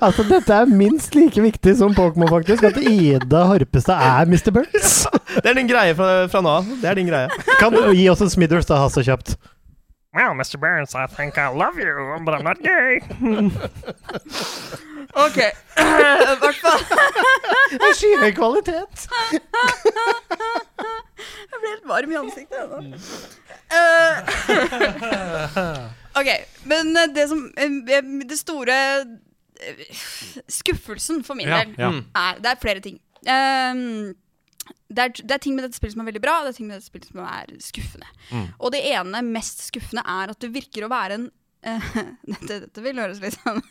Altså, 0.02 0.22
dette 0.28 0.52
er 0.54 0.66
minst 0.70 1.14
like 1.18 1.40
viktig 1.42 1.74
som 1.78 1.94
Pokémon, 1.96 2.28
faktisk. 2.30 2.62
At 2.68 2.76
Ida 2.78 3.40
Horpestad 3.50 3.98
er 3.98 4.24
Mr. 4.30 4.50
Burns. 4.54 5.06
Det 5.34 5.46
er 5.50 5.54
din 5.58 5.68
greie 5.70 5.94
fra, 5.98 6.08
fra 6.30 6.40
nå 6.44 6.50
av. 6.60 6.64
Det 6.82 6.88
er 6.90 6.94
din 7.00 7.08
greie. 7.10 7.28
Kan 7.60 7.70
du 7.74 7.80
gi 7.96 8.06
oss 8.12 8.22
en 8.24 8.30
Smithers, 8.32 8.66
da, 8.70 8.74
Hasse, 8.84 9.00
kjapt? 9.06 9.28
Well, 10.14 10.34
Mr. 10.36 10.58
Burns, 10.60 10.94
I 10.94 11.06
think 11.08 11.38
I 11.38 11.48
love 11.48 11.78
you, 11.80 12.18
but 12.24 12.34
I'm 12.34 12.44
not 12.44 12.58
gay. 12.62 13.00
Ok, 15.12 15.36
i 15.76 16.38
hvert 16.40 16.56
fall. 16.62 16.80
Det 17.68 17.84
er 17.84 17.92
skyhøy 17.98 18.30
kvalitet. 18.32 19.02
Jeg 21.52 21.58
ble 21.60 21.68
helt 21.68 21.84
varm 21.90 22.08
i 22.14 22.16
ansiktet. 22.16 22.56
ennå. 22.62 22.96
Eh, 23.72 24.16
ok, 26.20 26.30
men 26.68 26.96
eh, 26.96 27.12
det 27.14 27.28
som 27.30 27.44
eh, 27.56 28.02
Det 28.28 28.38
store 28.38 28.78
eh, 29.00 30.00
skuffelsen 30.50 31.22
for 31.24 31.38
min 31.38 31.48
Ja, 31.48 31.62
del 31.62 31.74
ja. 31.78 31.92
Mm. 31.94 32.02
er 32.14 32.42
Det 32.42 32.52
er 32.52 32.60
flere 32.60 32.84
ting. 32.84 33.00
Um, 33.22 34.12
det, 34.92 35.02
er, 35.02 35.12
det 35.22 35.34
er 35.34 35.42
ting 35.42 35.54
med 35.56 35.64
dette 35.66 35.78
spillet 35.78 35.94
som 35.94 36.02
er 36.04 36.10
veldig 36.10 36.22
bra, 36.22 36.40
og 36.40 36.46
det 36.46 36.52
er 36.52 36.58
ting 36.58 36.68
med 36.68 36.78
dette 36.78 36.90
spillet 36.90 37.10
som 37.10 37.22
er 37.24 37.52
skuffende. 37.62 38.08
Mm. 38.30 38.48
Og 38.58 38.74
det 38.74 38.82
ene 38.92 39.22
mest 39.26 39.64
skuffende 39.68 40.04
er 40.06 40.32
at 40.34 40.42
det 40.42 40.52
virker 40.54 40.86
å 40.86 40.92
være 40.92 41.18
en 41.18 41.28
uh, 41.66 41.92
dette, 42.32 42.60
dette 42.66 42.84
vil 42.84 43.00
høres 43.00 43.22
litt 43.22 43.38
sånn 43.38 43.62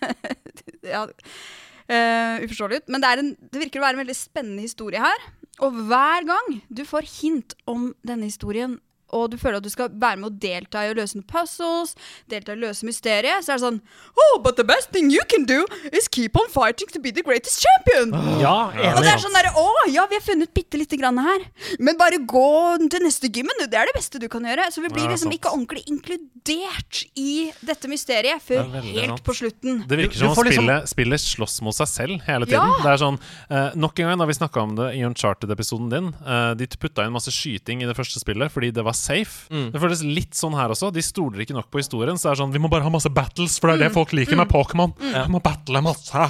ja, 0.94 1.06
uh, 1.06 2.36
uforståelig 2.46 2.82
ut, 2.82 2.92
men 2.94 3.04
det, 3.04 3.12
er 3.12 3.24
en, 3.24 3.34
det 3.52 3.64
virker 3.66 3.82
å 3.82 3.86
være 3.86 4.00
en 4.00 4.04
veldig 4.06 4.18
spennende 4.18 4.66
historie 4.66 5.04
her. 5.04 5.28
Og 5.62 5.76
hver 5.90 6.26
gang 6.26 6.56
du 6.74 6.86
får 6.88 7.08
hint 7.20 7.56
om 7.70 7.92
denne 8.08 8.30
historien, 8.30 8.80
og 9.12 9.30
du 9.32 9.38
føler 9.38 9.58
at 9.62 9.64
du 9.64 9.70
skal 9.70 9.90
være 9.92 10.18
med 10.22 10.30
å 10.32 10.40
delta 10.42 10.86
i 10.86 10.92
å 10.92 10.96
løse 10.98 11.18
noen 11.18 11.28
puzzles, 11.28 11.96
delta 12.32 12.54
i 12.54 12.56
å 12.58 12.62
løse 12.66 12.86
mysteriet, 12.88 13.44
så 13.46 13.54
er 13.54 13.60
det 13.60 13.66
sånn 13.66 13.82
Oh, 14.18 14.40
but 14.44 14.56
the 14.58 14.64
best 14.68 14.92
thing 14.92 15.10
you 15.12 15.22
can 15.30 15.46
do 15.46 15.66
is 15.92 16.08
keep 16.08 16.36
on 16.40 16.48
fighting 16.52 16.88
to 16.94 17.00
be 17.00 17.12
the 17.12 17.24
greatest 17.24 17.62
champion! 17.64 18.12
Ja, 18.42 18.72
Og 18.72 19.02
det 19.04 19.12
er 19.14 19.22
sånn 19.24 19.36
derre 19.36 19.52
Å, 19.58 19.68
ja, 19.92 20.06
vi 20.10 20.16
har 20.18 20.24
funnet 20.26 20.54
bitte 20.56 20.78
lite 20.80 20.98
grann 21.00 21.18
her. 21.22 21.44
Men 21.80 21.98
bare 22.00 22.18
gå 22.18 22.48
til 22.92 23.04
neste 23.04 23.28
gymmen, 23.32 23.54
du. 23.60 23.68
Det 23.72 23.78
er 23.80 23.90
det 23.90 23.96
beste 23.98 24.20
du 24.22 24.28
kan 24.32 24.44
gjøre. 24.48 24.70
Så 24.72 24.82
vi 24.84 24.90
blir 24.94 25.10
liksom 25.12 25.32
ikke 25.36 25.52
ordentlig 25.52 25.84
inkludert 25.92 27.04
i 27.20 27.52
dette 27.66 27.90
mysteriet 27.92 28.42
før 28.44 28.64
Det 28.72 28.82
helt 28.88 29.14
sant. 29.16 29.24
på 29.28 29.36
slutten. 29.38 29.82
Det 29.88 29.98
virker 30.00 30.18
som 30.22 30.32
om 30.32 30.36
liksom- 30.36 30.64
spillet, 30.66 30.90
spillet 30.90 31.20
slåss 31.22 31.62
mot 31.62 31.76
seg 31.76 31.88
selv 31.88 32.22
hele 32.28 32.46
tiden. 32.46 32.68
Ja. 32.72 32.82
Det 32.84 32.92
er 32.94 32.98
sånn, 33.04 33.20
uh, 33.52 33.72
Nok 33.76 34.00
en 34.00 34.08
gang 34.12 34.18
da 34.20 34.26
vi 34.26 34.34
snakka 34.34 34.62
om 34.62 34.76
det 34.76 34.90
i 34.96 35.04
Uncharted-episoden 35.08 35.90
din. 35.90 36.08
uh, 36.26 36.54
de 36.56 36.68
putta 36.68 37.06
inn 37.06 37.12
masse 37.14 37.32
skyting 37.32 37.82
i 37.84 37.86
det 37.90 37.96
første 37.96 38.20
spillet 38.20 38.52
fordi 38.52 38.72
det 38.74 38.84
var 38.84 38.94
safe. 39.02 39.48
Mm. 39.52 39.70
Det 39.74 39.82
føles 39.84 40.04
litt 40.06 40.38
sånn 40.38 40.56
her 40.58 40.74
også. 40.74 40.92
De 40.94 41.04
stoler 41.06 41.44
ikke 41.46 41.58
nok 41.58 41.72
på 41.74 41.82
historien. 41.82 42.20
Så 42.20 42.30
det 42.30 42.36
er 42.36 42.42
sånn, 42.44 42.54
Vi 42.54 42.62
må 42.62 42.72
bare 42.72 42.86
ha 42.86 42.94
masse 42.94 43.12
battles, 43.14 43.58
for 43.60 43.72
det 43.72 43.80
er 43.80 43.88
det 43.88 43.96
folk 43.98 44.14
liker 44.18 44.40
med 44.40 44.52
Pokémon. 44.52 44.94
Vi 45.02 45.28
må 45.34 45.42
battle 45.44 45.84
masse. 45.86 46.28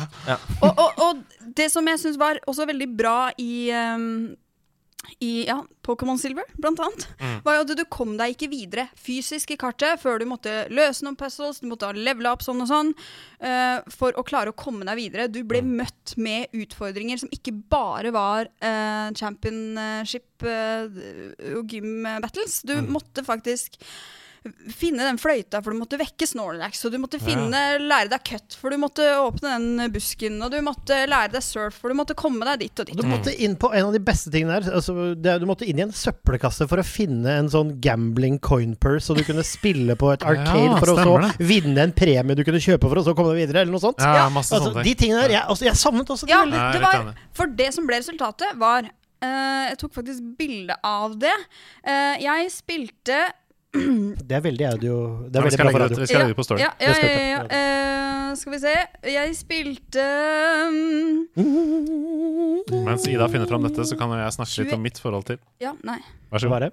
Og, 0.61 0.71
og, 0.71 1.01
og 1.03 1.51
det 1.57 1.67
som 1.73 1.87
jeg 1.87 1.99
syns 2.01 2.19
var 2.21 2.39
også 2.47 2.67
veldig 2.69 2.89
bra 2.97 3.17
i 3.41 3.71
um, 3.75 4.07
i 5.19 5.45
ja, 5.47 5.57
Pokémon 5.85 6.19
Silver, 6.21 6.45
blant 6.61 6.79
annet, 6.81 7.07
var 7.45 7.57
jo 7.57 7.63
at 7.65 7.73
du 7.77 7.83
kom 7.89 8.13
deg 8.19 8.35
ikke 8.35 8.51
videre 8.51 8.85
fysisk 8.99 9.53
i 9.53 9.57
kartet 9.59 10.01
før 10.01 10.21
du 10.21 10.27
måtte 10.29 10.53
løse 10.73 11.05
noen 11.05 11.17
puzzles, 11.17 11.61
du 11.61 11.67
måtte 11.71 11.89
levele 11.97 12.29
opp 12.29 12.45
sånn 12.45 12.61
og 12.63 12.69
sånn, 12.69 12.93
uh, 13.41 13.81
for 13.91 14.17
å 14.17 14.25
klare 14.27 14.53
å 14.53 14.57
komme 14.57 14.85
deg 14.87 14.99
videre. 14.99 15.27
Du 15.31 15.41
ble 15.47 15.63
møtt 15.65 16.15
med 16.21 16.53
utfordringer 16.53 17.21
som 17.21 17.33
ikke 17.33 17.55
bare 17.73 18.13
var 18.13 18.51
uh, 18.61 19.09
championship 19.17 20.27
og 20.41 20.97
og 21.51 21.69
gym 21.69 22.05
battles. 22.23 22.61
Du 22.65 22.73
måtte 22.81 23.23
faktisk 23.25 23.77
finne 24.73 25.05
den 25.05 25.19
fløyta, 25.21 25.59
for 25.61 25.73
du 25.73 25.77
måtte 25.77 25.99
vekke 26.01 26.25
Snorlax. 26.25 26.79
Og 26.87 26.93
du 26.95 26.97
måtte 27.01 27.19
finne, 27.21 27.59
lære 27.77 28.09
deg 28.09 28.23
cut, 28.25 28.55
for 28.57 28.73
du 28.73 28.79
måtte 28.81 29.05
åpne 29.21 29.51
den 29.53 29.91
busken. 29.93 30.39
Og 30.41 30.49
du 30.53 30.57
måtte 30.65 30.97
lære 31.09 31.35
deg 31.35 31.43
surf, 31.45 31.77
for 31.77 31.93
du 31.93 31.97
måtte 31.99 32.15
komme 32.17 32.47
deg 32.49 32.63
dit 32.63 32.81
og 32.81 32.89
dit. 32.89 32.97
Du 32.97 33.05
måtte 33.05 33.33
inn 33.37 33.53
på 33.61 33.69
en 33.69 33.91
av 33.91 33.93
de 33.93 34.01
beste 34.01 34.33
tingene 34.33 34.57
her. 34.57 34.69
Altså, 34.79 35.11
det, 35.13 35.35
du 35.43 35.45
måtte 35.49 35.67
inn 35.69 35.81
i 35.81 35.85
en 35.85 35.93
søppelkasse 35.93 36.65
for 36.71 36.81
å 36.81 36.85
finne 36.87 37.35
en 37.43 37.51
sånn 37.53 37.75
gambling 37.83 38.39
coin 38.41 38.73
purse, 38.81 39.05
så 39.09 39.17
du 39.17 39.21
kunne 39.27 39.45
spille 39.45 39.97
på 39.99 40.09
et 40.15 40.25
arcade 40.31 40.71
Ja, 40.71 40.79
for 40.81 40.95
å 40.95 40.97
så 41.05 41.43
vinne 41.45 41.85
en 41.85 41.93
premie 41.93 42.37
du 42.37 42.41
kunne 42.47 42.61
kjøpe 42.63 42.89
for 42.89 43.01
å 43.01 43.05
så 43.05 43.13
komme 43.17 43.35
deg 43.35 43.43
videre, 43.45 43.65
eller 43.65 43.75
noe 43.77 43.83
sånt. 43.83 44.01
Ja, 44.01 44.25
masse 44.33 44.55
Altså, 44.57 44.71
sånne 44.71 44.81
ting. 44.81 44.89
de 44.89 45.03
tingene 45.05 45.27
der, 45.27 45.35
jeg, 45.37 45.45
altså, 45.53 45.67
jeg 45.69 45.79
savnet 45.81 46.09
også 46.17 46.25
det 46.25 46.33
Ja, 46.33 46.41
veldig. 46.47 46.63
Det 46.73 46.81
var, 46.87 47.13
for 47.37 47.53
det 47.61 47.69
som 47.77 47.85
ble 47.89 48.01
resultatet, 48.01 48.57
var 48.61 48.89
Uh, 49.21 49.69
Jeg 49.69 49.77
tok 49.77 49.91
faktisk 49.93 50.31
bilde 50.39 50.73
av 50.81 51.13
det. 51.21 51.33
Uh, 51.85 52.17
jeg 52.17 52.47
spilte 52.49 53.19
Det 54.17 54.31
er 54.37 54.41
veldig 54.45 54.65
audio 54.71 54.93
Det 55.29 55.35
Ja, 55.35 55.39
er 55.39 55.41
vi 55.41 55.41
veldig 55.41 55.51
skal 55.55 55.65
bra 55.65 55.67
legge 55.67 55.71
for 55.71 55.79
det 55.79 55.85
ut, 55.85 55.89
radio. 55.91 56.01
vi 56.01 56.05
skal 56.11 56.19
legge 56.21 56.33
det 56.33 56.39
på 56.39 56.43
Story. 56.47 56.59
Ja, 56.61 56.71
ja, 56.79 56.85
ja, 56.87 56.93
skal 56.93 57.09
ja, 57.09 57.13
vi 57.15 57.19
ja. 57.31 57.37
Eh, 57.57 58.29
skal 58.41 58.51
vi 58.53 58.59
se. 58.63 58.75
Jeg 59.11 59.27
spilte 59.35 60.03
um, 60.67 61.27
Mens 62.87 63.03
Ida 63.11 63.25
finner 63.31 63.47
fram 63.49 63.63
dette, 63.67 63.81
så 63.87 63.93
kan 63.99 64.07
jeg 64.15 64.35
snakke 64.37 64.57
litt 64.65 64.75
om 64.77 64.81
mitt 64.85 64.97
forhold 65.03 65.25
til. 65.31 65.37
Ja, 65.63 65.71
nei. 65.87 65.99
Vær 66.31 66.39
så 66.43 66.47
god. 66.51 66.61
det. 66.67 66.71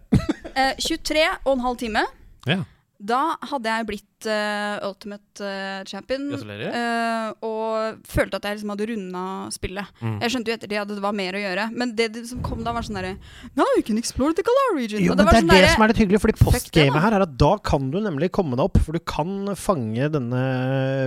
Eh, 0.54 0.72
23 0.82 1.24
og 1.44 1.52
en 1.56 1.62
halv 1.66 1.76
time. 1.80 2.02
Ja. 2.48 2.60
Da 2.98 3.36
hadde 3.46 3.70
jeg 3.70 3.86
blitt 3.86 4.26
uh, 4.26 4.82
Ultimate 4.88 5.44
uh, 5.46 5.82
Champion. 5.86 6.24
Gratulerer. 6.32 6.72
eh, 6.74 7.44
og 7.46 8.00
følte 8.08 8.40
at 8.40 8.48
jeg 8.48 8.58
liksom 8.58 8.72
hadde 8.74 8.88
runda 8.90 9.22
spillet. 9.54 9.92
Mm. 10.02 10.16
Jeg 10.24 10.34
skjønte 10.34 10.50
jo 10.50 10.56
ettertid 10.58 10.80
at 10.80 10.90
det 10.90 11.04
var 11.04 11.14
mer 11.14 11.38
å 11.38 11.42
gjøre, 11.44 11.68
men 11.78 11.92
det, 11.94 12.08
det 12.16 12.24
som 12.26 12.42
kom 12.42 12.64
da, 12.66 12.74
var 12.74 12.86
sånn 12.86 12.98
derre 12.98 13.14
No, 13.54 13.68
you 13.78 13.84
can 13.86 14.00
explore 14.02 14.34
the 14.34 14.42
Galar 14.42 14.74
region. 14.80 15.04
Jo, 15.04 15.14
Og 15.14 15.22
men 15.22 15.30
det 15.30 15.36
er 15.36 15.44
sånn 15.44 15.54
det 15.54 15.70
som 15.76 15.86
er 15.86 15.92
litt 15.92 16.02
hyggelig, 16.02 16.22
fordi 16.24 16.34
det, 16.34 16.48
postgamet 16.48 17.04
her 17.06 17.18
er 17.20 17.26
at 17.28 17.38
da 17.38 17.52
kan 17.70 17.88
du 17.94 18.00
nemlig 18.02 18.32
komme 18.34 18.58
deg 18.58 18.66
opp. 18.66 18.82
For 18.82 18.98
du 18.98 19.04
kan 19.14 19.54
fange 19.58 20.10
denne 20.18 20.44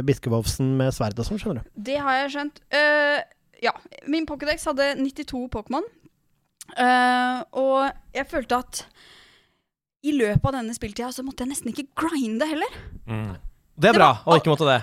Biskevovsen 0.07 0.71
med 0.79 0.95
sverd 0.95 1.19
og 1.19 1.27
sånn, 1.27 1.43
skjønner 1.43 1.65
du. 1.65 1.71
Det 1.91 1.99
har 1.99 2.21
jeg 2.23 2.35
skjønt. 2.37 2.63
Eh, 2.71 3.19
ja. 3.67 3.75
Min 4.07 4.29
Pokédex 4.29 4.63
hadde 4.71 4.93
92 5.03 5.43
Pokémon. 5.51 5.83
Eh, 6.71 7.39
og 7.59 7.91
jeg 8.15 8.31
følte 8.31 8.63
at 8.63 8.85
i 10.01 10.13
løpet 10.15 10.47
av 10.49 10.57
denne 10.57 10.73
spilltida 10.75 11.11
så 11.13 11.23
måtte 11.25 11.45
jeg 11.45 11.51
nesten 11.53 11.71
ikke 11.73 11.89
grinde 12.03 12.47
heller. 12.49 12.77
Mm. 13.05 13.35
Det 13.81 13.91
er 13.91 13.97
bra 13.97 14.11
å 14.25 14.37
ikke 14.37 14.53
måtte 14.53 14.69
det. 14.69 14.79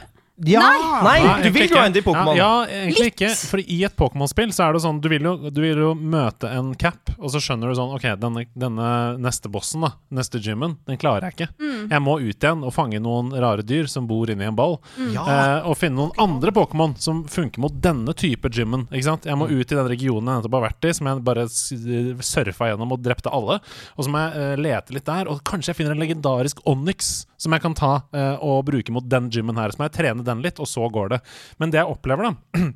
Ja! 0.47 0.63
Nei, 1.03 1.19
Nei, 1.25 1.43
du 1.43 1.51
vil 1.55 1.67
jo 1.71 1.79
ende 1.81 1.99
i 1.99 2.05
Pokémon. 2.05 2.37
Ja, 2.39 2.49
ja, 2.69 2.83
egentlig 2.83 3.09
Litt. 3.09 3.17
ikke. 3.17 3.31
For 3.51 3.63
i 3.63 3.79
et 3.87 3.97
Pokémon-spill 3.99 4.53
så 4.55 4.69
er 4.69 4.77
det 4.77 4.83
sånn 4.85 5.01
du 5.03 5.09
vil, 5.11 5.25
jo, 5.27 5.51
du 5.51 5.61
vil 5.63 5.81
jo 5.83 5.93
møte 5.99 6.51
en 6.55 6.71
cap, 6.79 7.11
og 7.19 7.33
så 7.33 7.41
skjønner 7.43 7.73
du 7.73 7.79
sånn 7.79 7.95
OK, 7.97 8.07
denne, 8.23 8.45
denne 8.59 8.91
neste 9.19 9.51
bossen, 9.51 9.83
da, 9.87 9.93
neste 10.15 10.41
gymmen, 10.43 10.77
den 10.87 11.01
klarer 11.01 11.29
jeg 11.29 11.37
ikke. 11.37 11.49
Mm. 11.59 11.83
Jeg 11.91 12.05
må 12.05 12.19
ut 12.23 12.47
igjen 12.47 12.65
og 12.67 12.75
fange 12.77 13.01
noen 13.03 13.33
rare 13.35 13.65
dyr 13.67 13.91
som 13.91 14.07
bor 14.11 14.31
inni 14.31 14.47
en 14.47 14.59
ball. 14.59 14.79
Ja. 15.15 15.25
Eh, 15.25 15.69
og 15.71 15.79
finne 15.81 15.99
noen 15.99 16.15
andre 16.23 16.55
Pokémon 16.55 16.95
som 17.03 17.25
funker 17.31 17.63
mot 17.65 17.75
denne 17.83 18.15
type 18.19 18.51
gymmen. 18.55 18.87
Ikke 18.93 19.09
sant? 19.11 19.27
Jeg 19.29 19.39
må 19.39 19.51
ut 19.51 19.67
i 19.67 19.79
den 19.79 19.91
regionen 19.91 20.29
jeg 20.29 20.43
nettopp 20.43 20.59
har 20.61 20.69
vært 20.69 20.87
i, 20.89 20.95
som 20.95 21.11
jeg 21.11 21.25
bare 21.27 21.49
surfa 21.49 22.71
gjennom 22.71 22.95
og 22.95 23.03
drepte 23.03 23.33
alle. 23.35 23.59
Og 23.97 24.07
så 24.07 24.13
må 24.13 24.23
jeg 24.23 24.45
eh, 24.45 24.63
lete 24.69 24.95
litt 24.95 25.09
der, 25.09 25.31
og 25.31 25.43
kanskje 25.49 25.73
jeg 25.73 25.81
finner 25.83 25.97
en 25.97 26.03
legendarisk 26.03 26.63
Onyx 26.69 27.19
som 27.39 27.55
jeg 27.55 27.63
kan 27.65 27.75
ta 27.79 27.93
eh, 28.13 28.37
og 28.43 28.65
bruke 28.69 28.93
mot 28.95 29.07
den 29.09 29.31
gymmen 29.31 29.57
her. 29.57 29.71
Så 29.73 29.79
må 29.81 29.89
jeg 29.89 29.97
trene 30.01 30.27
den 30.27 30.43
litt, 30.45 30.59
og 30.61 30.67
så 30.69 30.85
går 30.93 31.15
det. 31.17 31.23
Men 31.63 31.71
det 31.75 31.81
jeg 31.85 31.91
opplever, 31.97 32.29
da 32.33 32.67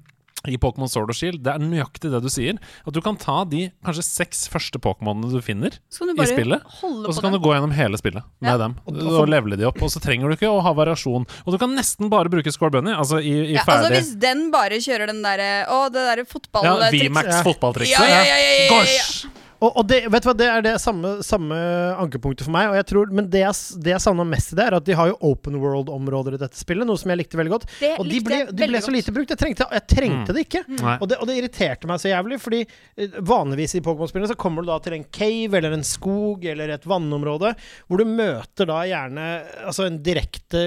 i 0.51 0.57
Pokémon 0.59 0.89
Sword 0.91 1.07
og 1.13 1.15
Shield, 1.15 1.37
det 1.47 1.53
er 1.53 1.61
nøyaktig 1.63 2.09
det 2.11 2.19
du 2.25 2.27
sier. 2.33 2.57
At 2.83 2.97
du 2.97 2.99
kan 3.05 3.15
ta 3.15 3.45
de 3.47 3.69
kanskje 3.87 4.03
seks 4.03 4.41
første 4.51 4.81
Pokémonene 4.83 5.29
du 5.31 5.39
finner, 5.45 5.77
Så 5.87 6.03
kan 6.03 6.17
du 6.19 6.23
I 6.25 6.27
spillet, 6.27 6.65
holde 6.81 7.07
og 7.07 7.15
så 7.15 7.21
på 7.21 7.27
kan 7.29 7.31
dem. 7.37 7.39
du 7.39 7.47
gå 7.47 7.53
gjennom 7.55 7.75
hele 7.77 8.01
spillet 8.01 8.25
med 8.43 8.51
Ja. 8.51 8.57
dem. 8.59 8.75
Og- 8.87 8.97
Og, 8.99 9.13
og 9.21 9.29
levele 9.31 9.55
de 9.61 9.69
opp. 9.69 9.79
Og 9.87 9.93
så 9.95 10.03
trenger 10.03 10.27
du 10.27 10.35
ikke 10.35 10.51
å 10.51 10.59
ha 10.67 10.73
variasjon. 10.75 11.29
Og 11.47 11.53
du 11.55 11.59
kan 11.63 11.71
nesten 11.79 12.11
bare 12.11 12.29
bruke 12.33 12.51
Score 12.51 12.71
Bunny. 12.75 12.91
Altså 12.91 13.21
i, 13.23 13.53
i 13.53 13.55
Ja, 13.55 13.63
altså 13.63 13.93
Hvis 13.95 14.19
den 14.19 14.51
bare 14.51 14.83
kjører 14.83 15.07
den 15.13 15.23
derre 15.23 15.67
Å, 15.71 15.85
det 15.95 16.03
derre 16.11 16.25
ja, 16.27 16.31
fotballtrikset. 16.35 17.07
VMAX 17.07 17.29
Ja. 17.37 17.43
fotballtrikset. 17.47 17.99
Ja, 17.99 18.03
ja, 18.03 18.25
ja, 18.25 18.25
ja, 18.25 18.35
ja, 18.35 18.51
ja, 18.51 18.67
ja. 18.67 18.81
Gosh! 18.83 19.27
Og, 19.63 19.77
og 19.79 19.87
det, 19.87 20.01
vet 20.11 20.25
du 20.25 20.29
hva, 20.29 20.35
det 20.39 20.49
er 20.51 20.65
det 20.67 20.73
samme, 20.83 21.15
samme 21.23 21.57
ankepunktet 22.03 22.47
for 22.49 22.55
meg. 22.55 22.71
Og 22.73 22.77
jeg 22.81 22.87
tror, 22.91 23.13
men 23.15 23.29
det 23.31 23.45
jeg, 23.45 23.81
det 23.85 23.93
jeg 23.95 24.03
savna 24.03 24.25
mest 24.27 24.53
i 24.55 24.59
det, 24.59 24.65
er 24.67 24.77
at 24.81 24.87
de 24.89 24.97
har 24.99 25.13
jo 25.13 25.19
open 25.31 25.59
world-områder 25.63 26.37
i 26.37 26.41
dette 26.43 26.59
spillet, 26.59 26.89
noe 26.89 26.99
som 26.99 27.13
jeg 27.13 27.21
likte 27.23 27.39
veldig 27.39 27.53
godt. 27.55 27.67
Det 27.79 27.93
Og 28.03 28.09
de 28.11 28.19
ble, 28.27 28.41
de 28.51 28.69
ble 28.73 28.81
så 28.83 28.95
lite 28.95 29.15
brukt. 29.15 29.31
Jeg 29.33 29.41
trengte, 29.41 29.69
jeg 29.71 29.87
trengte 29.89 30.11
Mm. 30.13 30.35
det 30.37 30.43
ikke. 30.45 30.61
Mm. 30.69 30.81
Og 31.01 31.07
det, 31.09 31.17
og 31.23 31.29
det 31.29 31.35
irriterte 31.39 31.89
meg 31.89 32.01
så 32.03 32.11
jævlig, 32.11 32.37
fordi 32.43 32.59
eh, 32.67 33.15
vanligvis 33.27 33.77
i 33.79 33.83
Pokémon-spillene 33.85 34.31
så 34.33 34.37
kommer 34.39 34.63
du 34.65 34.69
da 34.69 34.79
til 34.85 34.97
en 34.99 35.07
cave 35.15 35.57
eller 35.59 35.75
en 35.77 35.85
skog 35.87 36.45
eller 36.51 36.75
et 36.75 36.85
vannområde, 36.89 37.55
hvor 37.89 38.03
du 38.03 38.05
møter 38.09 38.69
da 38.69 38.81
gjerne 38.89 39.25
altså 39.67 39.87
en 39.89 39.99
direkte 40.05 40.65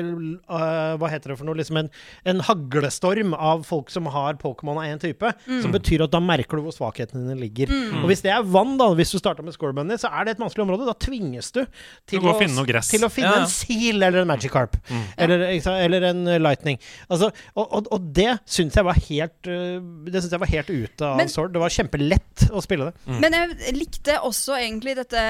uh, 0.49 0.95
Hva 0.99 1.09
heter 1.11 1.33
det 1.33 1.37
for 1.39 1.47
noe? 1.47 1.57
Liksom 1.59 1.79
en, 1.81 1.89
en 2.31 2.41
haglestorm 2.47 3.35
av 3.35 3.63
folk 3.67 3.91
som 3.93 4.07
har 4.13 4.37
Pokémon 4.41 4.79
av 4.81 4.87
én 4.89 5.01
type. 5.01 5.31
Mm. 5.45 5.61
Som 5.63 5.75
betyr 5.75 6.05
at 6.05 6.13
da 6.15 6.21
merker 6.23 6.59
du 6.59 6.65
hvor 6.67 6.75
svakhetene 6.75 7.25
dine 7.25 7.37
ligger. 7.39 7.71
Og 8.01 8.09
hvis 8.11 8.23
det 8.25 8.31
er 8.33 8.45
vann, 8.45 8.75
da, 8.81 8.84
hvis 8.93 9.11
du 9.11 9.17
starter 9.17 9.41
med 9.43 9.53
Scorebunny, 9.55 9.97
så 9.97 10.11
er 10.13 10.25
det 10.25 10.35
et 10.35 10.41
vanskelig 10.43 10.65
område. 10.67 10.85
Da 10.85 10.93
tvinges 10.93 11.49
du 11.55 11.63
til, 12.05 12.19
Du 12.19 12.27
å, 12.29 12.37
finne 12.37 12.53
noe 12.55 12.65
gress. 12.69 12.89
til 12.93 13.01
å 13.01 13.09
finne 13.09 13.31
Ja. 13.33 13.41
en 13.41 13.47
seal 13.49 14.03
eller 14.03 14.21
en 14.21 14.27
Magic 14.27 14.51
Carp. 14.51 14.77
Mm. 14.89 15.03
Eller, 15.17 15.45
eller 15.87 16.03
en 16.11 16.23
Lightning. 16.43 16.77
Altså, 17.09 17.31
og, 17.55 17.65
og, 17.71 17.87
og 17.91 18.13
det 18.13 18.39
syns 18.45 18.75
jeg 18.75 18.83
var 18.85 18.93
helt 19.09 19.47
eh, 19.47 19.79
Det 20.11 20.21
syns 20.21 20.31
jeg 20.35 20.39
var 20.45 20.51
helt 20.53 20.69
ute 20.69 21.01
av 21.09 21.17
Men- 21.17 21.29
Sword. 21.29 21.53
Det 21.53 21.59
var 21.63 21.69
kjempelett 21.69 22.45
å 22.51 22.61
spille 22.61 22.91
det. 22.91 22.93
Mm. 23.07 23.19
Men 23.21 23.31
jeg 23.39 23.75
likte 23.79 24.19
også 24.21 24.59
egentlig 24.59 24.95
dette 24.95 25.25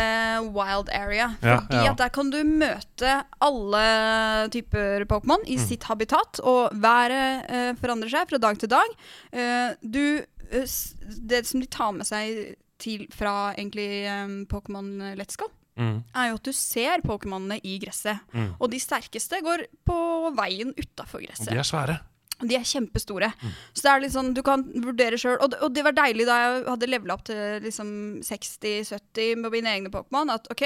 wild 0.51 0.89
area. 0.91 1.31
Fordi 1.41 1.83
ja. 1.85 1.91
at 1.93 1.97
der 1.97 2.09
kan 2.09 2.29
du 2.33 2.41
møte 2.43 3.23
alle 3.41 4.49
typer 4.51 5.05
Pokémon 5.05 5.43
Mm. 5.45 5.49
i 5.53 5.57
sitt 5.57 5.83
habitat, 5.83 6.39
og 6.43 6.71
været 6.73 7.45
eh, 7.49 7.73
forandrer 7.79 8.09
seg 8.09 8.29
fra 8.29 8.37
dag 8.41 8.57
til 8.57 8.69
dag. 8.69 8.95
Eh, 9.33 9.73
du 9.83 10.23
Det 10.51 11.45
som 11.45 11.59
de 11.59 11.67
tar 11.67 11.91
med 11.91 12.05
seg 12.05 12.55
til 12.79 13.07
fra 13.11 13.53
egentlig 13.57 14.05
um, 14.11 14.45
Pokémon 14.51 15.15
Let's 15.19 15.37
Go, 15.37 15.45
Mm. 15.77 16.03
er 16.15 16.29
jo 16.29 16.35
at 16.35 16.43
du 16.47 16.51
ser 16.55 17.01
Pokémonene 17.03 17.57
i 17.67 17.73
gresset. 17.83 18.19
Mm. 18.33 18.53
Og 18.63 18.69
de 18.71 18.79
sterkeste 18.79 19.41
går 19.43 19.65
på 19.85 19.97
veien 20.37 20.71
utafor 20.79 21.19
Og 21.19 21.25
gresset. 21.27 21.49
de 21.51 21.57
er 21.59 21.63
svære. 21.67 21.97
De 22.43 22.55
er 22.57 22.65
kjempestore. 22.67 23.29
Mm. 23.39 23.51
Så 23.73 23.81
det 23.85 23.91
er 23.93 24.01
litt 24.03 24.11
sånn, 24.15 24.33
du 24.35 24.41
kan 24.43 24.63
vurdere 24.83 25.15
sjøl. 25.21 25.37
Og, 25.39 25.53
og 25.63 25.71
det 25.73 25.83
var 25.87 25.95
deilig 25.95 26.25
da 26.27 26.35
jeg 26.41 26.65
hadde 26.67 26.89
levela 26.91 27.15
opp 27.15 27.23
til 27.29 27.61
liksom 27.63 27.87
60-70 28.27 29.37
med 29.39 29.51
mine 29.53 29.71
egne 29.71 29.91
Pokémon. 29.93 30.31
At 30.33 30.47
OK, 30.51 30.63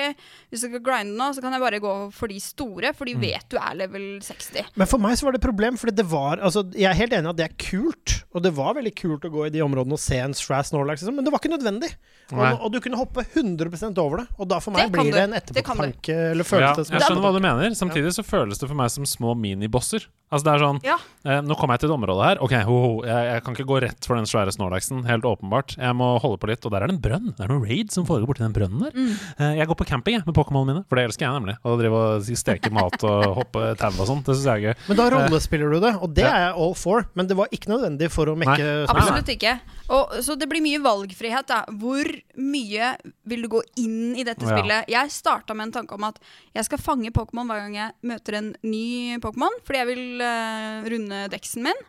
hvis 0.50 0.64
jeg 0.66 0.72
skal 0.74 0.84
grinde 0.86 1.16
nå, 1.20 1.30
så 1.36 1.44
kan 1.44 1.54
jeg 1.56 1.62
bare 1.64 1.82
gå 1.84 1.94
for 2.16 2.32
de 2.32 2.40
store, 2.42 2.94
for 2.98 3.06
de 3.06 3.14
Mm. 3.20 3.22
vet 3.22 3.50
du 3.50 3.58
er 3.58 3.76
level 3.76 4.08
60. 4.24 4.66
Men 4.80 4.88
for 4.88 4.98
meg 5.04 5.18
så 5.20 5.26
var 5.28 5.34
det 5.36 5.42
et 5.44 5.48
problem, 5.50 5.78
fordi 5.78 5.96
det 5.96 6.06
var 6.10 6.38
altså, 6.40 6.64
Jeg 6.74 6.90
er 6.90 6.94
helt 6.96 7.14
enig 7.14 7.26
i 7.28 7.30
at 7.30 7.38
det 7.38 7.46
er 7.50 7.56
kult, 7.60 8.24
og 8.34 8.44
det 8.44 8.54
var 8.56 8.74
veldig 8.78 8.94
kult 8.96 9.26
å 9.26 9.32
gå 9.34 9.46
i 9.48 9.50
de 9.50 9.62
områdene 9.66 9.94
og 9.94 10.00
se 10.00 10.18
en 10.18 10.34
Strass 10.34 10.72
Norlax, 10.72 11.02
liksom, 11.02 11.16
men 11.16 11.26
det 11.26 11.32
var 11.34 11.40
ikke 11.42 11.54
nødvendig. 11.58 11.92
Og, 12.32 12.62
og 12.62 12.72
du 12.72 12.80
kunne 12.80 12.98
hoppe 12.98 13.24
100% 13.26 13.98
over 13.98 14.18
det, 14.24 14.28
og 14.38 14.48
da 14.48 14.60
for 14.60 14.72
meg 14.72 14.90
Det 14.90 14.94
blir 15.00 15.12
det 15.12 15.24
en 15.28 15.34
etterpåtanke, 15.34 16.16
eller 16.32 16.46
Ja, 16.60 16.74
det 16.76 16.86
som 16.88 16.96
jeg 16.96 17.04
skjønner 17.08 17.26
hva 17.26 17.34
du 17.34 17.42
mener. 17.44 17.76
Samtidig 17.76 18.14
så 18.16 18.24
føles 18.24 18.58
det 18.62 18.70
for 18.70 18.76
meg 18.78 18.90
som 18.94 19.04
små 19.06 19.36
minibosser. 19.36 20.06
Altså 20.32 20.46
det 20.46 20.54
er 20.54 20.62
sånn 20.62 20.80
Ja. 20.86 20.98
eh, 21.26 21.42
Nå 21.42 21.56
kommer 21.60 21.76
jeg 21.78 21.84
til 21.84 21.92
et 21.92 21.96
område 21.96 22.24
her. 22.26 22.40
Ok, 22.46 22.54
ho, 22.66 22.78
ho, 22.84 22.92
jeg, 23.08 23.28
jeg 23.34 23.44
kan 23.46 23.56
ikke 23.58 23.68
gå 23.70 23.80
rett 23.84 24.08
for 24.08 24.18
den 24.20 24.28
svære 24.30 24.54
Snorlaxen. 24.56 25.04
Helt 25.08 25.28
åpenbart. 25.28 25.76
Jeg 25.78 25.98
må 26.00 26.10
holde 26.24 26.40
på 26.42 26.50
litt. 26.50 26.64
Og 26.66 26.74
der 26.74 26.86
er 26.86 26.92
det 26.92 26.96
en 26.98 27.02
brønn. 27.04 27.30
Det 27.38 27.46
er 27.46 27.52
noe 27.52 27.64
raid 27.68 27.92
som 27.94 28.08
foregår 28.08 28.32
borti 28.32 28.46
den 28.46 28.56
brønnen 28.56 28.86
der. 28.88 28.96
Mm. 28.96 29.14
Eh, 29.38 29.54
jeg 29.60 29.70
går 29.70 29.80
på 29.84 29.88
camping 29.90 30.18
jeg, 30.20 30.26
med 30.28 30.38
Pokémonene 30.38 30.74
mine, 30.80 30.86
for 30.90 31.00
det 31.00 31.06
elsker 31.10 31.28
jeg 31.28 31.36
nemlig. 31.38 31.58
Å 31.64 31.76
drive 31.80 32.02
og 32.08 32.32
steke 32.44 32.72
mat 32.76 32.98
og 33.08 33.28
hoppe 33.42 33.66
tau 33.80 33.92
og 33.94 34.08
sånt. 34.10 34.26
Det 34.30 34.38
syns 34.40 34.48
jeg 34.50 34.56
er 34.56 34.66
gøy. 34.72 34.88
Men 34.90 35.02
da 35.02 35.10
rollespiller 35.16 35.76
du 35.76 35.80
det, 35.84 35.94
og 36.00 36.16
det 36.16 36.26
Ja. 36.26 36.32
er 36.36 36.46
jeg 36.48 36.56
all 36.66 36.76
for. 36.80 37.06
Men 37.20 37.28
det 37.30 37.38
var 37.40 37.52
ikke 37.56 37.72
nødvendig 37.74 38.10
for 38.14 38.32
å 38.32 38.38
mekke 38.40 38.58
Nei. 38.64 38.88
Absolutt 38.96 39.34
ikke. 39.36 39.58
Og, 39.90 40.20
så 40.22 40.36
det 40.38 40.46
blir 40.52 40.62
mye 40.62 40.82
valgfrihet. 40.84 41.48
Da. 41.50 41.64
Hvor 41.82 42.06
mye 42.38 42.92
vil 43.30 43.42
du 43.46 43.50
gå 43.56 43.62
inn 43.82 44.16
i 44.16 44.26
dette 44.28 44.46
Ja. 44.46 44.54
spillet? 44.58 44.90
Jeg 44.92 45.10
starta 45.14 45.56
med 45.58 45.68
en 45.70 45.72
tanke 45.80 45.96
om 45.98 46.04
at 46.06 46.20
jeg 46.54 46.68
skal 46.68 46.78
fange 46.78 47.10
Pokémon 47.16 47.50
hver 47.50 47.64
gang 47.66 47.76
jeg 47.80 47.96
møter 48.06 48.38
en 48.38 48.52
ny 48.62 49.18
Pokémon, 49.24 49.58
fordi 49.66 49.82
jeg 49.82 49.90
vil 49.90 50.22
uh, 50.22 50.86
runde 50.94 51.24
deksen 51.34 51.66
min. 51.66 51.82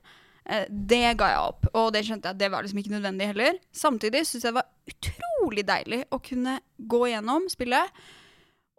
Uh, 0.48 0.64
det 0.70 1.16
ga 1.20 1.28
jeg 1.34 1.42
opp, 1.50 1.68
og 1.76 1.92
det 1.92 2.04
skjønte 2.06 2.30
jeg 2.30 2.38
at 2.38 2.40
det 2.40 2.50
var 2.50 2.64
liksom 2.64 2.80
ikke 2.80 2.94
nødvendig 2.96 3.28
heller. 3.34 3.60
Samtidig 3.70 4.24
syns 4.26 4.48
jeg 4.48 4.54
det 4.54 4.62
var 4.62 4.70
utrolig 4.90 5.66
deilig 5.68 6.00
å 6.10 6.18
kunne 6.24 6.56
gå 6.78 7.02
gjennom 7.12 7.46
spillet 7.52 8.00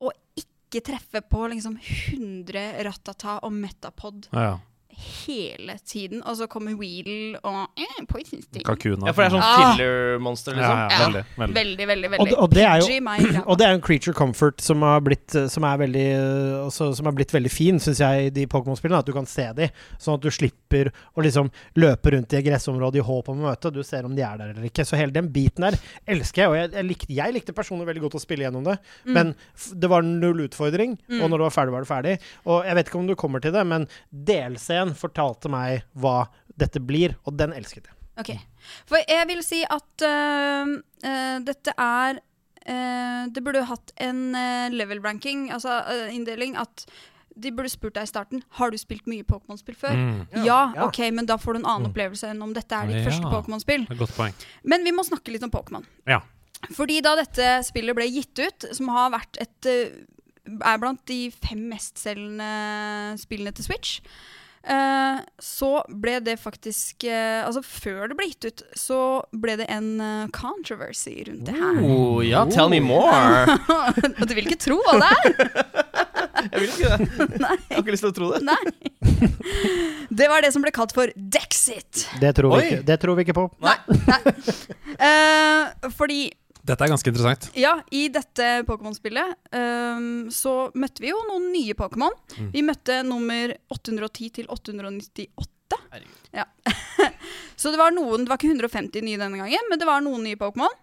og 0.01 0.11
ikke 0.35 0.81
treffe 0.87 1.21
på 1.21 1.45
liksom 1.51 1.77
100 1.77 2.81
Ratata 2.87 3.37
og 3.45 3.53
Metapod 3.53 4.27
Ja, 4.33 4.43
ja. 4.49 4.59
Hele 5.01 5.75
tiden, 5.85 6.21
og 6.25 6.35
så 6.37 6.47
kommer 6.51 6.75
Weedle 6.77 7.39
og 7.43 7.67
eh, 7.77 8.03
Poison 8.09 8.41
Sting. 8.41 8.63
Kakuna. 8.67 9.07
Ja, 9.07 9.13
for 9.13 9.23
det 9.23 9.31
er 9.31 9.35
sånn 9.35 9.43
Ah. 9.43 9.75
filler-monster, 9.75 10.53
liksom. 10.55 10.77
ja, 10.77 10.87
Ja. 10.89 10.99
veldig, 11.07 11.23
veldig. 11.37 11.55
Veldig, 11.55 11.87
veldig, 11.87 12.05
Og 12.05 12.11
veldig. 12.11 12.29
det- 12.29 12.39
og 12.39 12.49
det 12.51 12.63
er 12.63 12.79
jo-. 12.79 13.43
Og 13.51 13.57
det 13.57 13.67
er 13.67 13.73
en 13.73 13.81
creature 13.81 14.13
comfort 14.13 14.61
som 14.61 14.81
har 14.81 15.01
blitt, 15.01 15.31
som 15.51 15.63
er 15.63 15.77
veldig, 15.77 16.05
øh, 16.15 16.67
også, 16.67 16.95
som 16.95 17.07
er 17.07 17.11
blitt 17.11 17.31
veldig 17.31 17.51
fin, 17.51 17.79
syns 17.79 17.99
jeg, 17.99 18.25
i 18.25 18.29
de 18.29 18.45
Pokémon-spillene. 18.47 18.99
At 18.99 19.05
du 19.05 19.13
kan 19.13 19.25
se 19.25 19.51
de, 19.53 19.69
sånn 19.99 20.15
at 20.15 20.21
du 20.21 20.29
slipper 20.29 20.91
å 21.17 21.21
liksom 21.23 21.49
løpe 21.75 22.11
rundt 22.13 22.33
i 22.33 22.37
et 22.37 22.45
gressområde 22.45 22.95
i 22.97 23.01
håp 23.05 23.29
om 23.29 23.39
å 23.41 23.49
møte. 23.51 23.71
Du 23.73 23.81
ser 23.83 24.05
om 24.05 24.15
de 24.15 24.21
er 24.21 24.37
der 24.37 24.49
eller 24.53 24.63
ikke. 24.69 24.85
Så 24.85 24.95
hele 24.97 25.11
den 25.11 25.29
biten 25.29 25.61
der 25.65 25.77
elsker 26.07 26.43
jeg. 26.43 26.47
Og 26.49 26.55
jeg, 26.55 26.71
jeg, 26.71 26.85
likte, 26.87 27.07
jeg 27.09 27.33
likte 27.33 27.53
personlig 27.53 27.87
veldig 27.87 28.01
godt 28.01 28.15
å 28.19 28.21
spille 28.21 28.45
gjennom 28.45 28.63
det. 28.63 28.77
Mm. 29.05 29.13
Men 29.13 29.35
f 29.55 29.71
det 29.75 29.89
var 29.89 30.01
null 30.03 30.47
utfordring, 30.47 30.97
Mm. 31.09 31.21
og 31.23 31.29
når 31.31 31.37
det 31.37 31.47
var 31.47 31.55
ferdig, 31.57 31.71
var 31.71 31.81
det 31.81 31.87
ferdig. 31.89 32.19
Og 32.45 32.65
jeg 32.65 32.75
vet 32.75 32.87
ikke 32.87 32.99
om 32.99 33.07
du 33.07 33.15
kommer 33.15 33.41
til 33.41 33.51
det, 33.51 33.65
men 33.65 33.87
Fortalte 34.97 35.49
meg 35.51 35.83
hva 35.97 36.27
dette 36.57 36.79
blir, 36.83 37.15
og 37.25 37.37
den 37.39 37.53
elsket 37.57 37.87
jeg. 37.89 37.95
Ok. 38.19 38.33
For 38.89 38.99
jeg 39.07 39.27
vil 39.29 39.39
si 39.43 39.61
at 39.63 40.03
uh, 40.05 40.73
uh, 41.07 41.37
dette 41.47 41.71
er 41.79 42.19
uh, 42.19 43.23
Det 43.31 43.41
burde 43.43 43.63
hatt 43.65 43.93
en 44.03 44.19
level 44.75 44.99
ranking, 45.01 45.47
altså 45.55 45.79
inndeling, 46.11 46.57
at 46.59 46.85
de 47.41 47.49
burde 47.55 47.71
spurt 47.71 47.95
deg 47.95 48.03
i 48.03 48.09
starten 48.11 48.41
Har 48.59 48.69
du 48.69 48.77
spilt 48.77 49.07
mye 49.07 49.23
Pokémon-spill 49.23 49.77
før. 49.79 49.95
Mm, 49.95 50.43
Ja, 50.43 50.73
ja. 50.75 50.83
ok, 50.89 50.99
men 51.15 51.25
da 51.25 51.37
får 51.39 51.53
du 51.55 51.59
en 51.61 51.65
annen 51.71 51.87
Mm. 51.87 51.93
opplevelse 51.93 52.27
enn 52.29 52.41
om 52.43 52.51
dette 52.53 52.75
er 52.75 52.87
ditt 52.91 52.99
Ja. 52.99 53.07
første 53.07 53.31
Pokémon-spill. 53.31 53.87
Men 54.67 54.83
vi 54.83 54.91
må 54.91 55.05
snakke 55.07 55.31
litt 55.31 55.43
om 55.47 55.49
Pokémon. 55.49 55.85
Ja. 56.05 56.19
Fordi 56.75 56.99
da 57.01 57.15
dette 57.15 57.63
spillet 57.65 57.95
ble 57.95 58.05
gitt 58.11 58.37
ut, 58.37 58.75
som 58.75 58.89
har 58.89 59.09
vært 59.15 59.39
et 59.41 59.65
er 60.45 60.77
blant 60.77 61.03
de 61.07 61.31
fem 61.31 61.63
mestselgende 61.71 63.17
spillene 63.21 63.53
til 63.55 63.65
Switch, 63.65 64.01
eh, 64.63 65.21
så 65.41 65.71
ble 65.89 66.19
det 66.25 66.37
faktisk 66.41 67.05
eh, 67.09 67.41
Altså, 67.45 67.63
før 67.65 68.11
det 68.11 68.17
ble 68.19 68.27
gitt 68.31 68.47
ut, 68.47 68.63
så 68.77 68.99
ble 69.33 69.57
det 69.61 69.67
en 69.73 69.89
eh, 70.01 70.29
controversy 70.35 71.17
rundt 71.27 71.49
det 71.49 71.57
her. 71.57 71.81
Oh, 71.85 72.21
ja, 72.25 72.45
tell 72.49 72.69
me 72.71 72.81
more. 72.83 73.57
Og 74.19 74.23
du 74.27 74.35
vil 74.37 74.45
ikke 74.45 74.61
tro 74.61 74.79
hva 74.85 74.99
det 75.01 75.11
er! 75.11 75.31
Jeg 76.41 76.61
vil 76.63 76.69
ikke 76.71 76.89
det. 76.97 77.07
Jeg 77.37 77.75
har 77.75 77.81
ikke 77.83 77.93
lyst 77.93 78.05
til 78.05 78.11
å 78.11 78.17
tro 78.17 78.29
det. 78.33 78.41
Nei. 78.47 78.61
Det 80.09 80.27
var 80.31 80.41
det 80.43 80.51
som 80.55 80.63
ble 80.63 80.71
kalt 80.73 80.93
for 80.95 81.11
Dexit. 81.15 82.05
Det 82.21 82.31
tror, 82.37 82.55
vi 82.55 82.57
Oi. 82.57 82.69
ikke, 82.71 82.85
det 82.87 82.97
tror 83.03 83.19
vi 83.19 83.25
ikke 83.27 83.37
på. 83.37 83.45
Nei. 83.61 83.77
nei. 84.07 84.21
Eh, 85.01 85.91
fordi 85.97 86.23
Dette 86.61 86.85
er 86.85 86.91
ganske 86.93 87.09
interessant. 87.09 87.47
Ja, 87.57 87.73
i 87.89 88.05
dette 88.13 88.49
Pokémon-spillet 88.67 89.33
um, 89.57 90.29
så 90.33 90.55
møtte 90.77 91.01
vi 91.03 91.09
jo 91.09 91.17
noen 91.29 91.49
nye 91.53 91.75
Pokémon. 91.77 92.13
Vi 92.53 92.61
møtte 92.65 93.01
nummer 93.07 93.55
810 93.73 94.29
til 94.37 94.49
898. 94.51 95.81
Herregud. 95.91 96.31
Ja. 96.35 96.45
så 97.61 97.73
det 97.73 97.81
var 97.81 97.93
noen, 97.95 98.25
det 98.25 98.33
var 98.33 98.39
ikke 98.41 98.53
150 98.53 99.05
nye 99.07 99.19
denne 99.19 99.41
gangen, 99.41 99.69
men 99.71 99.81
det 99.81 99.89
var 99.89 100.03
noen 100.05 100.25
nye 100.27 100.39
Pokémon. 100.39 100.73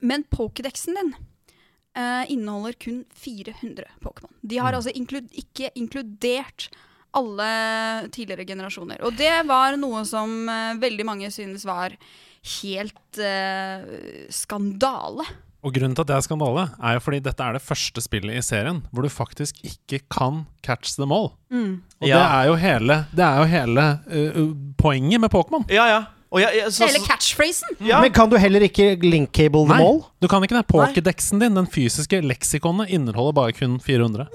Men 0.00 0.24
Pokédexen 0.30 0.98
din 0.98 1.14
uh, 1.14 2.24
inneholder 2.30 2.78
kun 2.82 3.04
400 3.14 3.86
Pokémon. 4.02 4.32
De 4.40 4.58
har 4.58 4.74
altså 4.74 4.92
inklud 4.94 5.30
ikke 5.30 5.70
inkludert 5.78 6.70
alle 7.16 7.50
tidligere 8.14 8.46
generasjoner. 8.46 9.00
Og 9.06 9.16
det 9.18 9.32
var 9.48 9.78
noe 9.78 10.04
som 10.08 10.34
uh, 10.50 10.78
veldig 10.82 11.06
mange 11.06 11.30
synes 11.34 11.66
var 11.68 11.96
helt 12.60 13.20
uh, 13.20 13.86
skandale. 14.32 15.26
Og 15.60 15.74
grunnen 15.76 15.92
til 15.92 16.06
at 16.06 16.08
det 16.08 16.16
er 16.16 16.24
skandale, 16.24 16.68
er 16.80 16.96
jo 16.96 17.02
fordi 17.04 17.18
dette 17.24 17.44
er 17.44 17.58
det 17.58 17.64
første 17.64 18.00
spillet 18.00 18.38
i 18.38 18.44
serien 18.44 18.80
hvor 18.88 19.04
du 19.04 19.12
faktisk 19.12 19.58
ikke 19.66 20.00
kan 20.08 20.44
catch 20.64 20.96
them 20.96 21.12
all. 21.12 21.34
Og 21.52 22.06
det 22.06 22.16
er 22.16 22.48
jo 22.48 22.56
hele, 22.56 23.02
det 23.12 23.26
er 23.26 23.42
jo 23.42 23.50
hele 23.50 23.90
uh, 24.06 24.40
poenget 24.80 25.20
med 25.20 25.32
Pokémon. 25.32 25.68
Ja, 25.68 25.84
ja. 25.90 26.00
Og 26.30 26.38
jeg, 26.38 26.60
jeg, 26.60 26.72
så, 26.72 26.86
Hele 26.86 27.02
catchphrasen! 27.02 27.76
ja. 27.82 27.98
Men 28.04 28.12
kan 28.14 28.30
du 28.30 28.36
heller 28.38 28.62
ikke 28.62 28.94
link-cable 29.02 29.64
them 29.66 29.82
all? 29.82 30.04
du 30.22 30.28
kan 30.30 30.44
ikke 30.46 30.54
det. 30.60 30.68
Pokédexen 30.70 31.42
din, 31.42 31.56
den 31.58 31.66
fysiske 31.66 32.20
leksikonet, 32.22 32.92
inneholder 32.94 33.34
bare 33.34 33.54
kun 33.56 33.80
400. 33.82 34.28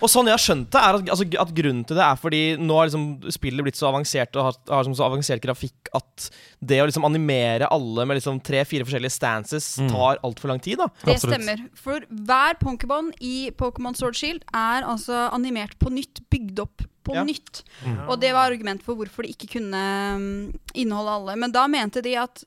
Og 0.00 0.08
sånn 0.08 0.28
jeg 0.30 0.32
har 0.36 0.40
skjønt 0.42 0.70
det, 0.72 0.80
er 0.80 0.96
at, 0.98 1.08
altså, 1.12 1.26
at 1.44 1.50
grunnen 1.54 1.84
til 1.86 1.96
det 1.98 2.04
er 2.06 2.16
fordi 2.20 2.40
nå 2.60 2.76
har 2.78 2.88
liksom 2.88 3.32
spillet 3.36 3.66
blitt 3.66 3.76
så 3.76 3.90
avansert 3.90 4.36
og 4.40 4.46
har, 4.48 4.56
har 4.70 4.82
liksom 4.84 4.96
så 4.96 5.04
avansert 5.06 5.42
grafikk 5.44 5.90
at 5.94 6.30
det 6.64 6.78
å 6.80 6.86
liksom 6.88 7.04
animere 7.04 7.68
alle 7.70 8.06
med 8.08 8.16
liksom 8.20 8.40
tre-fire 8.40 8.86
forskjellige 8.88 9.12
stances 9.16 9.70
Mm. 9.80 9.90
tar 9.92 10.18
altfor 10.24 10.48
lang 10.48 10.60
tid. 10.60 10.78
da 10.78 10.86
Det 11.04 11.18
stemmer. 11.20 11.60
For 11.74 12.00
hver 12.10 12.56
Pokémon 12.60 13.12
i 13.20 13.50
Pokémon 13.56 13.94
Sword 13.96 14.16
Shield 14.16 14.42
er 14.54 14.82
altså 14.88 15.28
animert 15.32 15.76
på 15.78 15.90
nytt, 15.92 16.20
bygd 16.30 16.58
opp 16.60 16.82
på 17.04 17.14
Ja. 17.14 17.24
nytt. 17.24 17.62
Og 18.08 18.18
det 18.20 18.32
var 18.32 18.50
argument 18.50 18.82
for 18.82 18.94
hvorfor 18.94 19.22
de 19.24 19.32
ikke 19.32 19.48
kunne 19.58 19.80
um, 20.16 20.52
inneholde 20.74 21.10
alle. 21.16 21.36
Men 21.36 21.50
da 21.52 21.66
mente 21.66 22.02
de 22.02 22.14
at 22.16 22.44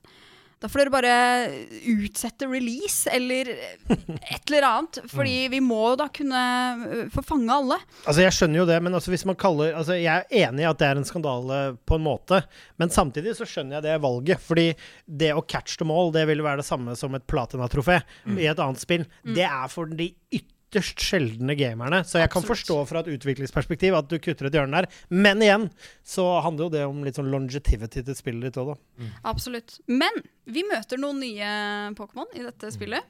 da 0.63 0.69
får 0.71 0.80
dere 0.80 0.93
bare 0.93 1.15
utsette 1.91 2.47
release, 2.47 3.10
eller 3.12 3.49
et 3.52 4.47
eller 4.47 4.67
annet. 4.69 5.02
Fordi 5.12 5.36
vi 5.52 5.60
må 5.63 5.82
jo 5.91 5.97
da 5.99 6.08
kunne 6.13 6.43
uh, 6.80 6.93
få 7.12 7.26
fange 7.28 7.52
alle. 7.52 7.80
Altså 8.06 8.23
Jeg 8.23 8.38
skjønner 8.38 8.62
jo 8.62 8.67
det, 8.69 8.80
men 8.86 8.95
altså 8.95 9.12
hvis 9.12 9.26
man 9.28 9.39
kaller 9.39 9.76
altså 9.76 9.97
Jeg 9.99 10.23
er 10.23 10.47
enig 10.47 10.63
i 10.63 10.69
at 10.69 10.80
det 10.80 10.88
er 10.88 11.02
en 11.02 11.10
skandale 11.10 11.60
på 11.84 11.99
en 11.99 12.06
måte, 12.08 12.39
men 12.80 12.93
samtidig 12.93 13.36
så 13.36 13.47
skjønner 13.49 13.82
jeg 13.82 13.88
det 13.89 13.99
valget. 14.08 14.39
Fordi 14.43 14.69
det 15.06 15.34
å 15.36 15.43
catch 15.43 15.76
them 15.82 15.91
all, 15.91 16.13
det 16.15 16.23
vil 16.32 16.45
være 16.45 16.63
det 16.63 16.69
samme 16.69 16.95
som 16.99 17.15
et 17.17 17.28
platinatrofé 17.28 17.99
i 18.38 18.47
et 18.47 18.63
annet 18.63 18.82
spill. 18.82 19.04
Det 19.36 19.45
er 19.45 19.67
for 19.71 19.91
de 19.91 20.13
ytterst 20.73 21.04
sjeldne 21.04 21.56
gamerne. 21.58 22.02
Så 22.08 22.21
jeg 22.21 22.32
kan 22.34 22.45
forstå 22.45 22.80
fra 22.89 23.04
et 23.04 23.12
utviklingsperspektiv 23.13 23.97
at 23.97 24.10
du 24.10 24.17
kutter 24.21 24.49
et 24.49 24.58
hjørne 24.58 24.82
der. 24.82 24.89
Men 25.13 25.43
igjen 25.43 25.67
så 26.08 26.26
handler 26.45 26.67
jo 26.67 26.73
det 26.73 26.86
om 26.88 27.04
litt 27.06 27.19
sånn 27.19 27.32
longevity 27.34 28.02
til 28.02 28.17
spillet 28.17 28.49
ditt 28.49 28.62
òg, 28.62 28.73
da. 28.73 29.12
Absolutt. 29.34 29.78
Men 29.91 30.23
vi 30.43 30.63
møter 30.67 30.99
noen 30.99 31.21
nye 31.23 31.49
Pokémon 31.95 32.27
i 32.36 32.43
dette 32.43 32.71
spillet. 32.73 33.06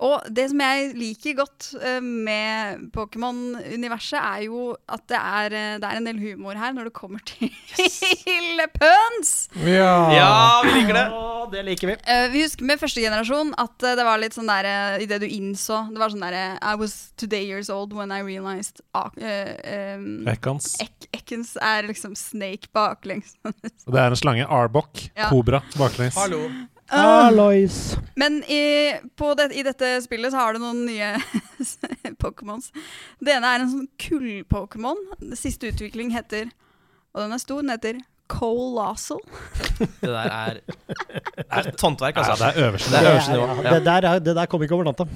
Og 0.00 0.24
det 0.32 0.46
som 0.48 0.62
jeg 0.64 0.92
liker 0.96 1.36
godt 1.36 1.66
eh, 1.76 1.98
med 2.00 2.86
Pokémon-universet, 2.94 4.16
er 4.16 4.46
jo 4.46 4.70
at 4.88 5.04
det 5.12 5.18
er, 5.18 5.56
eh, 5.58 5.74
det 5.82 5.88
er 5.88 5.98
en 5.98 6.08
del 6.08 6.20
humor 6.22 6.56
her 6.56 6.72
når 6.72 6.88
det 6.88 6.94
kommer 6.96 7.20
til 7.28 8.64
puns! 8.78 9.34
Ja, 9.60 10.62
vi 10.64 10.72
liker 10.78 10.96
det! 10.96 11.04
Å, 11.12 11.44
det 11.52 11.66
liker 11.68 11.92
vi. 11.92 11.98
Eh, 12.00 12.26
vi 12.32 12.46
husker 12.46 12.64
med 12.70 12.80
første 12.80 13.04
generasjon 13.04 13.52
at 13.60 13.76
det 14.00 14.06
var 14.08 14.22
litt 14.22 14.36
sånn 14.36 14.48
der 14.48 14.68
uh, 14.68 15.02
Idet 15.02 15.20
du 15.22 15.26
innså 15.28 15.82
Det 15.92 16.00
var 16.00 16.12
sånn 16.12 16.22
derre 16.22 16.56
I 16.58 16.74
was 16.78 17.12
today 17.20 17.44
years 17.46 17.70
old 17.72 17.94
when 17.96 18.12
I 18.12 18.20
realized 18.24 18.80
uh, 18.96 19.10
Ekans. 20.30 20.72
Ek 20.82 21.08
Ekans 21.16 21.54
er 21.60 21.84
liksom 21.88 22.16
snake 22.18 22.70
baklengs. 22.74 23.36
Og 23.44 23.92
det 23.92 24.00
er 24.00 24.12
en 24.12 24.18
slange. 24.18 24.46
Arbok. 24.50 25.04
Ja. 25.14 25.28
Kobra 25.30 25.60
baklengs. 25.76 26.16
Hallo. 26.18 26.46
Alois. 26.92 27.96
Men 28.16 28.40
i, 28.50 28.92
på 29.16 29.32
det, 29.38 29.50
i 29.56 29.62
dette 29.66 29.92
spillet 30.04 30.32
så 30.34 30.40
har 30.42 30.54
du 30.56 30.60
noen 30.62 30.84
nye 30.86 31.12
Pokémons. 32.22 32.70
Det 33.20 33.34
ene 33.36 33.46
er 33.54 33.64
en 33.64 33.70
sånn 33.72 33.88
kull-Pokémon. 34.00 34.98
Siste 35.38 35.70
utvikling 35.70 36.10
heter 36.14 36.50
Og 37.14 37.22
den 37.24 37.32
er 37.36 37.42
stor. 37.42 37.62
Den 37.62 37.72
heter 37.74 38.00
Colossal. 38.30 39.18
Det 39.80 40.06
der 40.06 40.30
er 40.30 40.58
godt 41.50 41.82
håndverk, 41.82 42.14
Ja, 42.20 42.22
altså. 42.30 42.36
det 42.44 42.50
er 42.52 42.68
øverste. 42.68 42.90
Det 42.92 43.00
er 43.00 43.08
øverste 43.10 43.32
nivå. 43.34 43.46
ja, 43.48 43.62
Ja. 43.64 43.72
det, 43.74 43.84
der, 43.88 44.06
er- 44.12 44.18
det 44.28 44.34
der 44.36 44.46
kom 44.46 44.62
ikke 44.62 44.74
over 44.76 44.84
natta. 44.86 45.06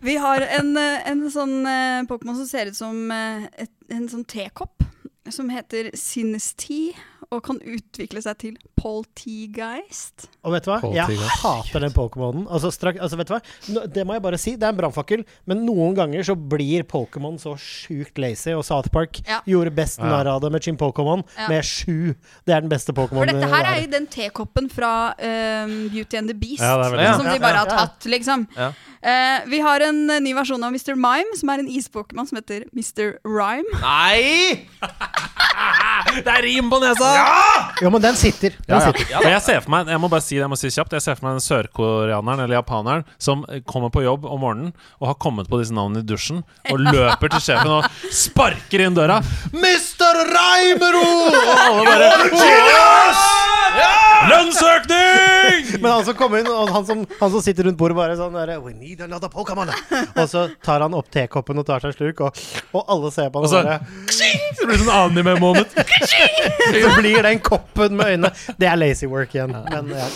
Vi 0.00 0.14
har 0.16 0.46
en, 0.60 0.70
eh, 0.80 1.10
en 1.10 1.26
sånn 1.30 1.58
eh, 1.68 2.02
Pokémon 2.08 2.38
som 2.40 2.46
ser 2.48 2.70
ut 2.72 2.76
som 2.78 3.10
eh, 3.12 3.44
et, 3.66 3.70
en 3.92 4.08
sånn 4.08 4.24
tekopp. 4.24 4.80
Som 5.32 5.48
heter 5.48 5.90
Sinnesty, 5.96 6.92
og 7.32 7.40
kan 7.46 7.56
utvikle 7.64 8.20
seg 8.22 8.36
til 8.38 8.56
Poltegeist. 8.76 10.26
Og 10.44 10.52
vet 10.52 10.66
du 10.66 10.70
hva? 10.70 10.90
Jeg 10.94 11.16
hater 11.40 11.80
den 11.86 11.94
Pokémonen. 11.96 12.44
Altså, 12.52 12.68
altså, 12.92 13.16
vet 13.16 13.30
du 13.30 13.32
hva? 13.34 13.40
Nå- 13.72 13.86
Det 13.94 14.04
må 14.06 14.12
jeg 14.14 14.22
bare 14.22 14.38
si. 14.38 14.54
Det 14.56 14.62
er 14.68 14.68
en 14.74 14.76
brannfakkel, 14.76 15.24
men 15.46 15.64
noen 15.66 15.94
ganger 15.96 16.22
så 16.22 16.36
blir 16.36 16.84
Pokémon 16.84 17.38
så 17.40 17.54
sjukt 17.56 18.18
lazy, 18.20 18.50
og 18.52 18.64
South 18.64 18.90
Park 18.92 19.20
Ja. 19.26 19.40
gjorde 19.46 19.74
best 19.74 19.98
Ja. 19.98 20.04
narr 20.04 20.26
av 20.26 20.40
det 20.42 20.52
med 20.52 20.62
Chim 20.62 20.76
Pokémon, 20.76 21.24
Ja. 21.38 21.48
med 21.48 21.64
sju. 21.64 22.14
Det 22.44 22.54
er 22.54 22.60
den 22.60 22.68
beste 22.70 22.92
Pokémonen. 22.92 23.24
For 23.24 23.26
dette 23.26 23.48
her 23.48 23.64
er 23.64 23.80
jo 23.80 23.86
den 23.90 24.06
tekoppen 24.06 24.70
fra 24.70 25.14
um, 25.18 25.88
Beauty 25.88 26.16
and 26.18 26.28
the 26.28 26.34
Beast. 26.34 26.60
Ja, 26.60 26.76
det 26.82 26.92
veldig 26.92 27.04
Ja. 27.04 27.16
Som 27.16 27.26
Ja, 27.26 27.32
de 27.32 27.40
bare 27.40 27.54
ja, 27.54 27.64
har 27.64 27.86
tatt, 27.86 28.00
liksom. 28.04 28.46
Ja. 28.56 28.72
Eh, 29.04 29.42
vi 29.52 29.58
har 29.60 29.80
en 29.84 29.98
eh, 30.10 30.20
ny 30.24 30.32
versjon 30.34 30.62
av 30.64 30.72
Mr. 30.72 30.94
Mime, 30.96 31.36
som 31.36 31.50
er 31.52 31.60
en 31.60 31.68
is-pokémon 31.68 32.24
som 32.28 32.38
heter 32.40 32.64
Mr. 32.72 33.18
Rhyme. 33.28 33.68
Nei! 33.82 34.64
Det 36.14 36.30
er 36.30 36.42
rim 36.44 36.68
på 36.72 36.78
nesa! 36.82 37.10
Jo, 37.82 37.90
men 37.92 38.02
den 38.02 38.16
sitter. 38.18 38.54
Den 38.66 38.74
Ja, 38.74 38.80
ja. 38.80 38.92
sitter. 38.92 39.14
Og 39.20 39.28
jeg 39.30 39.42
ser 39.44 39.60
for 39.64 39.72
meg 39.72 39.88
Jeg 39.92 40.00
må 40.02 40.08
bare 40.12 40.22
si 40.24 40.34
det, 40.36 40.42
jeg 40.42 40.50
må 40.52 40.56
si 40.58 40.68
kjapt 40.74 40.92
Jeg 40.96 41.02
ser 41.04 41.16
for 41.18 41.26
meg 41.26 41.36
den 41.38 41.44
sørkoreaneren 41.44 42.42
eller 42.44 42.56
japaneren 42.58 43.04
som 43.22 43.44
eh, 43.48 43.60
kommer 43.66 43.90
på 43.94 44.02
jobb 44.04 44.26
om 44.28 44.42
morgenen 44.42 44.72
og 45.00 45.08
har 45.12 45.16
kommet 45.22 45.48
på 45.50 45.58
disse 45.62 45.74
navnene 45.74 46.02
i 46.04 46.06
dusjen 46.08 46.42
og 46.70 46.82
løper 46.84 47.32
til 47.34 47.44
sjefen 47.46 47.72
og 47.78 47.88
sparker 48.14 48.84
inn 48.84 48.96
døra. 48.96 49.20
Mr. 49.54 50.20
Reimero! 50.34 51.04
Og 51.30 51.54
alle 51.64 51.84
bare 51.88 52.10
Lønnsøkning! 54.30 55.80
Men 55.82 55.90
han 55.90 56.04
som 56.06 56.16
kommer 56.16 56.40
inn, 56.40 56.48
og 56.48 56.70
han 56.72 56.86
som, 56.88 57.02
han 57.18 57.32
som 57.32 57.42
sitter 57.44 57.66
rundt 57.68 57.78
bordet 57.80 57.96
bare 57.98 58.14
sånn 58.18 58.36
der, 58.36 58.54
We 58.64 58.72
need 58.76 58.93
another 59.00 59.28
Pokémon. 59.28 59.70
Og 60.20 60.28
så 60.30 60.46
tar 60.62 60.80
han 60.84 60.94
opp 60.94 61.10
tekoppen 61.10 61.58
og 61.58 61.66
tar 61.66 61.80
seg 61.82 61.92
en 61.92 61.96
slurk, 61.98 62.20
og, 62.20 62.44
og 62.74 62.84
alle 62.94 63.10
ser 63.14 63.32
på 63.34 63.42
han 63.42 63.48
Og 63.48 63.50
så- 63.50 63.64
bare 63.64 63.80
Det 64.60 64.68
blir 64.68 64.78
sånn 64.84 64.94
anime-moment. 64.94 65.74
Så 66.84 66.94
blir 67.00 67.22
den 67.22 67.40
koppen 67.44 67.96
med 67.98 68.14
øynene 68.14 68.30
Det 68.58 68.68
er 68.70 68.76
lazy 68.80 69.06
work 69.10 69.34
igjen. 69.34 69.52
Men 69.70 69.90
ja. 69.96 70.06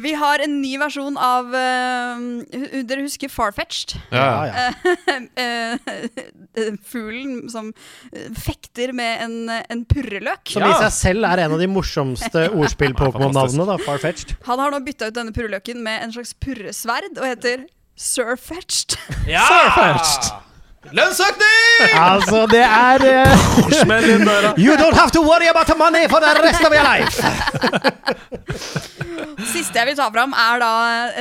Vi 0.00 0.14
har 0.16 0.40
en 0.40 0.54
ny 0.62 0.76
versjon 0.80 1.16
av 1.20 1.50
uh, 1.52 2.22
Dere 2.88 3.02
husker 3.04 3.28
Farfetched? 3.32 3.96
Ja, 4.14 4.46
ja. 4.48 4.68
Eh, 6.50 6.72
Fuglen 6.82 7.44
som 7.52 7.68
eh, 8.10 8.24
fekter 8.34 8.90
med 8.96 9.20
en, 9.22 9.34
en 9.70 9.84
purreløk. 9.86 10.50
Som 10.50 10.64
i 10.66 10.70
seg 10.82 10.90
selv 10.96 11.28
er 11.28 11.44
en 11.44 11.54
av 11.54 11.60
de 11.62 11.68
morsomste 11.70 12.48
ordspill-Pokémon-navnene. 12.50 13.76
Farfetched. 13.84 14.34
Han 14.48 14.58
har 14.58 14.74
nå 14.74 14.80
bytta 14.82 15.12
ut 15.12 15.14
denne 15.14 15.34
purreløken 15.36 15.78
med 15.84 16.02
en 16.08 16.14
slags 16.16 16.34
purresverd 16.42 17.12
og 17.20 17.28
heter 17.28 17.68
Surfetched. 18.00 18.96
Ja! 19.28 19.44
Lønnsøkning! 20.96 21.90
Altså, 21.92 22.46
det 22.50 22.62
er 22.64 22.98
døra. 22.98 24.54
You 24.58 24.72
don't 24.76 24.96
have 24.96 25.10
to 25.10 25.20
worry 25.20 25.48
about 25.50 25.66
the 25.66 25.76
money 25.76 26.08
for 26.08 26.18
the 26.20 26.32
rest 26.42 26.64
of 26.64 26.72
your 26.72 26.82
life! 26.82 27.20
Siste 29.52 29.78
jeg 29.78 29.86
vil 29.86 29.96
ta 29.96 30.08
fram, 30.08 30.32
er 30.32 30.62
da 30.62 30.72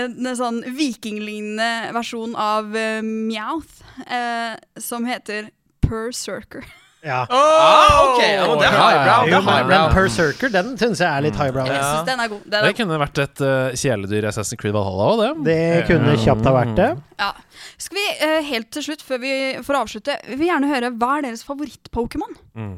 en, 0.06 0.16
en 0.24 0.38
sånn 0.40 0.62
vikinglignende 0.78 1.92
versjon 1.96 2.36
av 2.40 2.72
uh, 2.72 3.04
Meowth, 3.04 3.84
uh, 4.08 4.56
som 4.80 5.04
heter 5.10 5.52
Purrsurker. 5.84 6.64
Ja. 7.00 7.22
Oh, 7.32 8.12
ok, 8.12 8.22
ja, 8.26 8.42
men 8.44 8.58
det 8.60 8.66
er 8.68 8.74
highbrow. 8.76 9.28
Det 9.30 9.36
er 9.38 9.44
men, 9.46 9.46
men 9.46 9.72
highbrow. 9.72 9.94
Berserker, 9.96 10.52
den 10.52 10.74
syns 10.82 11.00
jeg 11.00 11.08
er 11.08 11.24
litt 11.24 11.38
highbrow. 11.40 11.70
Jeg 11.72 11.80
synes 11.80 12.08
den 12.10 12.24
er 12.26 12.32
god. 12.34 12.42
Den 12.44 12.52
Det 12.66 12.72
er, 12.74 12.76
kunne 12.82 12.98
vært 13.00 13.22
et 13.24 13.44
uh, 13.46 13.78
kjæledyr 13.80 14.26
i 14.28 14.30
Assassin's 14.34 14.60
Creed 14.60 14.76
Valhalla 14.76 15.08
òg, 15.14 15.40
det. 15.48 15.56
Det 15.80 15.86
kunne 15.88 16.18
kjapt 16.20 16.50
ha 16.50 16.56
vært 16.58 16.76
det. 16.80 16.90
ja. 17.24 17.32
Skal 17.80 17.96
vi 17.96 18.04
eh, 18.26 18.42
helt 18.50 18.68
til 18.76 18.84
slutt, 18.84 19.04
før 19.08 19.22
vi 19.24 19.32
får 19.64 19.78
avslutte, 19.80 20.16
vi 20.28 20.36
vil 20.42 20.50
gjerne 20.50 20.68
høre 20.68 20.90
hva 21.00 21.14
er 21.18 21.30
deres 21.30 21.46
favoritt-Pokémon? 21.48 22.34
Mm. 22.60 22.74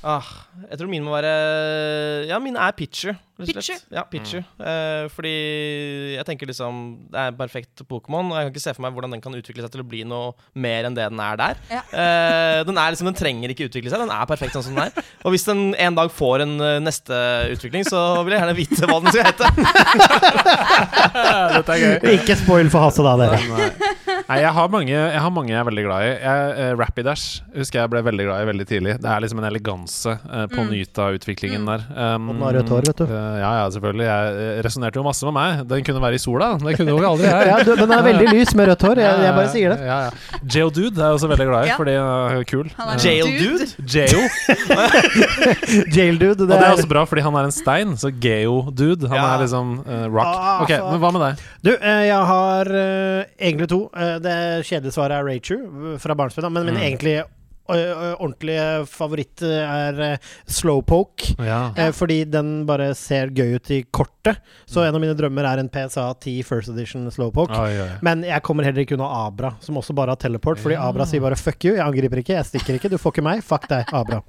Ah, 0.00 0.24
jeg 0.70 0.78
tror 0.78 0.88
mine 0.88 1.04
må 1.04 1.12
være 1.12 1.30
Ja, 2.28 2.38
mine 2.40 2.60
er 2.62 2.72
Pitcher. 2.76 3.16
Pitcher? 3.40 3.80
Ja, 3.92 4.04
Pitcher. 4.08 4.44
Eh, 4.60 5.08
fordi 5.12 5.32
jeg 6.14 6.24
tenker 6.28 6.48
liksom 6.48 6.80
Det 7.10 7.18
er 7.18 7.32
en 7.32 7.38
perfekt 7.38 7.82
Pokémon, 7.88 8.30
og 8.30 8.36
jeg 8.36 8.46
kan 8.46 8.52
ikke 8.52 8.62
se 8.62 8.74
for 8.76 8.84
meg 8.84 8.94
hvordan 8.96 9.14
den 9.16 9.22
kan 9.24 9.36
utvikle 9.36 9.64
seg 9.64 9.72
til 9.72 9.82
å 9.82 9.88
bli 9.88 10.02
noe 10.08 10.34
mer 10.54 10.88
enn 10.88 10.96
det 10.96 11.08
den 11.10 11.22
er 11.24 11.40
der. 11.40 11.60
Ja. 11.72 11.82
Eh, 11.88 12.60
den, 12.68 12.78
er 12.78 12.92
liksom, 12.92 13.08
den 13.10 13.18
trenger 13.18 13.52
ikke 13.52 13.68
utvikle 13.70 13.92
seg, 13.92 14.04
den 14.04 14.12
er 14.14 14.28
perfekt 14.30 14.56
sånn 14.56 14.66
som 14.68 14.76
den 14.76 14.88
er. 14.88 15.08
Og 15.24 15.34
hvis 15.34 15.46
den 15.48 15.70
en 15.74 15.96
dag 15.98 16.12
får 16.14 16.44
en 16.46 16.54
eh, 16.64 16.76
neste 16.84 17.20
utvikling, 17.56 17.86
så 17.88 18.02
vil 18.24 18.36
jeg 18.36 18.44
gjerne 18.44 18.58
vite 18.60 18.90
hva 18.90 19.00
den 19.00 19.16
skal 19.16 19.28
hete. 19.30 19.46
Dette 21.56 21.76
er 21.76 21.84
gøy. 21.84 22.14
Ikke 22.18 22.38
spoil 22.40 22.72
for 22.72 22.86
Hasse, 22.86 23.04
da, 23.04 23.16
dere. 23.20 23.40
Nei. 23.50 23.70
Nei, 24.30 24.36
jeg 24.44 24.52
har, 24.54 24.68
mange, 24.70 24.92
jeg 24.94 25.20
har 25.24 25.30
mange 25.34 25.50
jeg 25.50 25.58
er 25.58 25.64
veldig 25.66 25.82
glad 25.88 26.04
i. 26.06 26.10
Jeg, 26.22 26.50
eh, 26.62 26.72
Rapidash 26.78 27.40
husker 27.56 27.80
jeg 27.80 27.90
ble 27.90 28.02
veldig 28.06 28.26
glad 28.28 28.42
i 28.44 28.46
veldig 28.46 28.66
tidlig. 28.70 28.92
Det 29.02 29.08
er 29.10 29.24
liksom 29.24 29.40
en 29.42 29.46
eleganse 29.48 30.12
uh, 30.22 30.44
på 30.52 30.60
Mm. 30.60 30.68
Nyta-utviklingen 30.70 31.64
der. 31.66 31.82
Um, 31.90 32.28
Og 32.30 32.36
den 32.36 32.44
har 32.46 32.54
rødt 32.60 32.68
hår, 32.70 32.84
vet 32.86 33.00
du. 33.00 33.04
Uh, 33.10 33.38
ja, 33.40 33.50
ja, 33.58 33.64
selvfølgelig. 33.74 34.06
Jeg 34.06 34.62
resonnerte 34.68 35.00
jo 35.00 35.04
masse 35.08 35.26
med 35.26 35.34
meg. 35.34 35.64
Den 35.72 35.82
kunne 35.88 36.02
være 36.04 36.14
i 36.14 36.22
sola. 36.22 36.52
Den 36.62 36.76
kunne 36.78 36.94
jo 36.94 37.00
aldri 37.10 37.26
jeg. 37.26 37.48
Ja, 37.50 37.56
du, 37.66 37.72
den 37.80 37.90
er 37.96 38.04
veldig 38.06 38.28
lys 38.36 38.54
med 38.54 38.70
rødt 38.70 38.84
hår. 38.86 39.00
Jeg, 39.02 39.24
jeg 39.26 39.34
bare 39.40 39.50
sier 39.50 39.74
det. 39.74 39.78
Ja, 39.90 39.98
ja. 40.06 40.38
Jail 40.54 40.70
Dude 40.78 40.94
er 40.94 41.08
jeg 41.10 41.18
også 41.18 41.30
veldig 41.32 41.48
glad 41.50 41.64
i, 41.66 41.72
Ja. 41.72 41.78
fordi 41.80 41.96
han 41.98 42.38
er 42.38 42.46
kul. 42.52 42.70
Han 42.78 42.92
er 42.94 43.02
Jail 43.02 43.34
dude. 43.40 43.66
Jail. 43.90 44.22
Jail 45.96 46.18
dude. 46.22 46.42
Og 46.46 46.48
det 46.54 46.60
er 46.60 46.70
også 46.76 46.88
bra, 46.90 47.02
fordi 47.08 47.24
han 47.26 47.34
er 47.40 47.48
en 47.50 47.54
stein. 47.56 47.96
Så 47.98 48.12
Geo-dude. 48.22 49.08
Han 49.10 49.18
Ja. 49.18 49.26
er 49.34 49.42
liksom 49.44 49.74
rock. 50.14 50.30
Ah, 50.30 50.62
Ok, 50.62 50.70
men 50.70 51.00
hva 51.02 51.10
med 51.16 51.26
deg? 51.26 51.44
Du, 51.66 51.70
jeg 51.74 52.22
har 52.30 52.70
egentlig 52.70 53.68
to. 53.74 53.82
Eh, 53.96 54.19
det 54.24 54.36
kjedelige 54.68 54.96
svaret 54.96 55.18
er 55.18 55.26
Raichu 55.26 55.56
eh, 55.60 55.98
fra 56.02 56.16
barnsben, 56.18 56.46
av, 56.48 56.54
men 56.54 56.70
min 56.70 56.80
Mm. 57.70 58.16
ordentlige 58.20 58.86
favoritt 58.90 59.42
er 59.42 60.18
Slowpoke. 60.50 61.34
Ja. 61.38 61.72
Eh, 61.76 61.90
fordi 61.96 62.24
den 62.30 62.64
bare 62.68 62.90
ser 62.98 63.30
gøy 63.34 63.54
ut 63.56 63.70
i 63.70 63.82
kortet. 63.90 64.40
Så 64.68 64.82
en 64.84 64.94
av 64.94 65.00
mine 65.00 65.14
drømmer 65.16 65.46
er 65.48 65.62
en 65.62 65.68
PSA 65.72 66.08
10 66.20 66.42
First 66.44 66.68
Edition 66.72 67.06
Slowpoke. 67.12 67.56
Oi, 67.56 67.78
oi. 67.80 67.88
Men 68.04 68.22
jeg 68.26 68.42
kommer 68.46 68.66
heller 68.66 68.84
ikke 68.84 68.96
unna 68.98 69.08
Abra, 69.26 69.54
som 69.64 69.78
også 69.80 69.94
bare 69.96 70.12
har 70.14 70.20
teleport. 70.20 70.58
Fordi 70.60 70.74
Ja. 70.76 70.88
Abra 70.88 71.06
sier 71.06 71.20
bare 71.20 71.36
'fuck 71.36 71.64
you', 71.64 71.76
jeg 71.76 71.86
angriper 71.86 72.18
ikke, 72.18 72.34
jeg 72.36 72.44
stikker 72.44 72.74
ikke, 72.78 72.90
du 72.90 72.98
får 72.98 73.12
ikke 73.14 73.22
meg. 73.24 73.42
Fuck 73.44 73.68
deg, 73.68 73.84
Abra. 73.92 74.22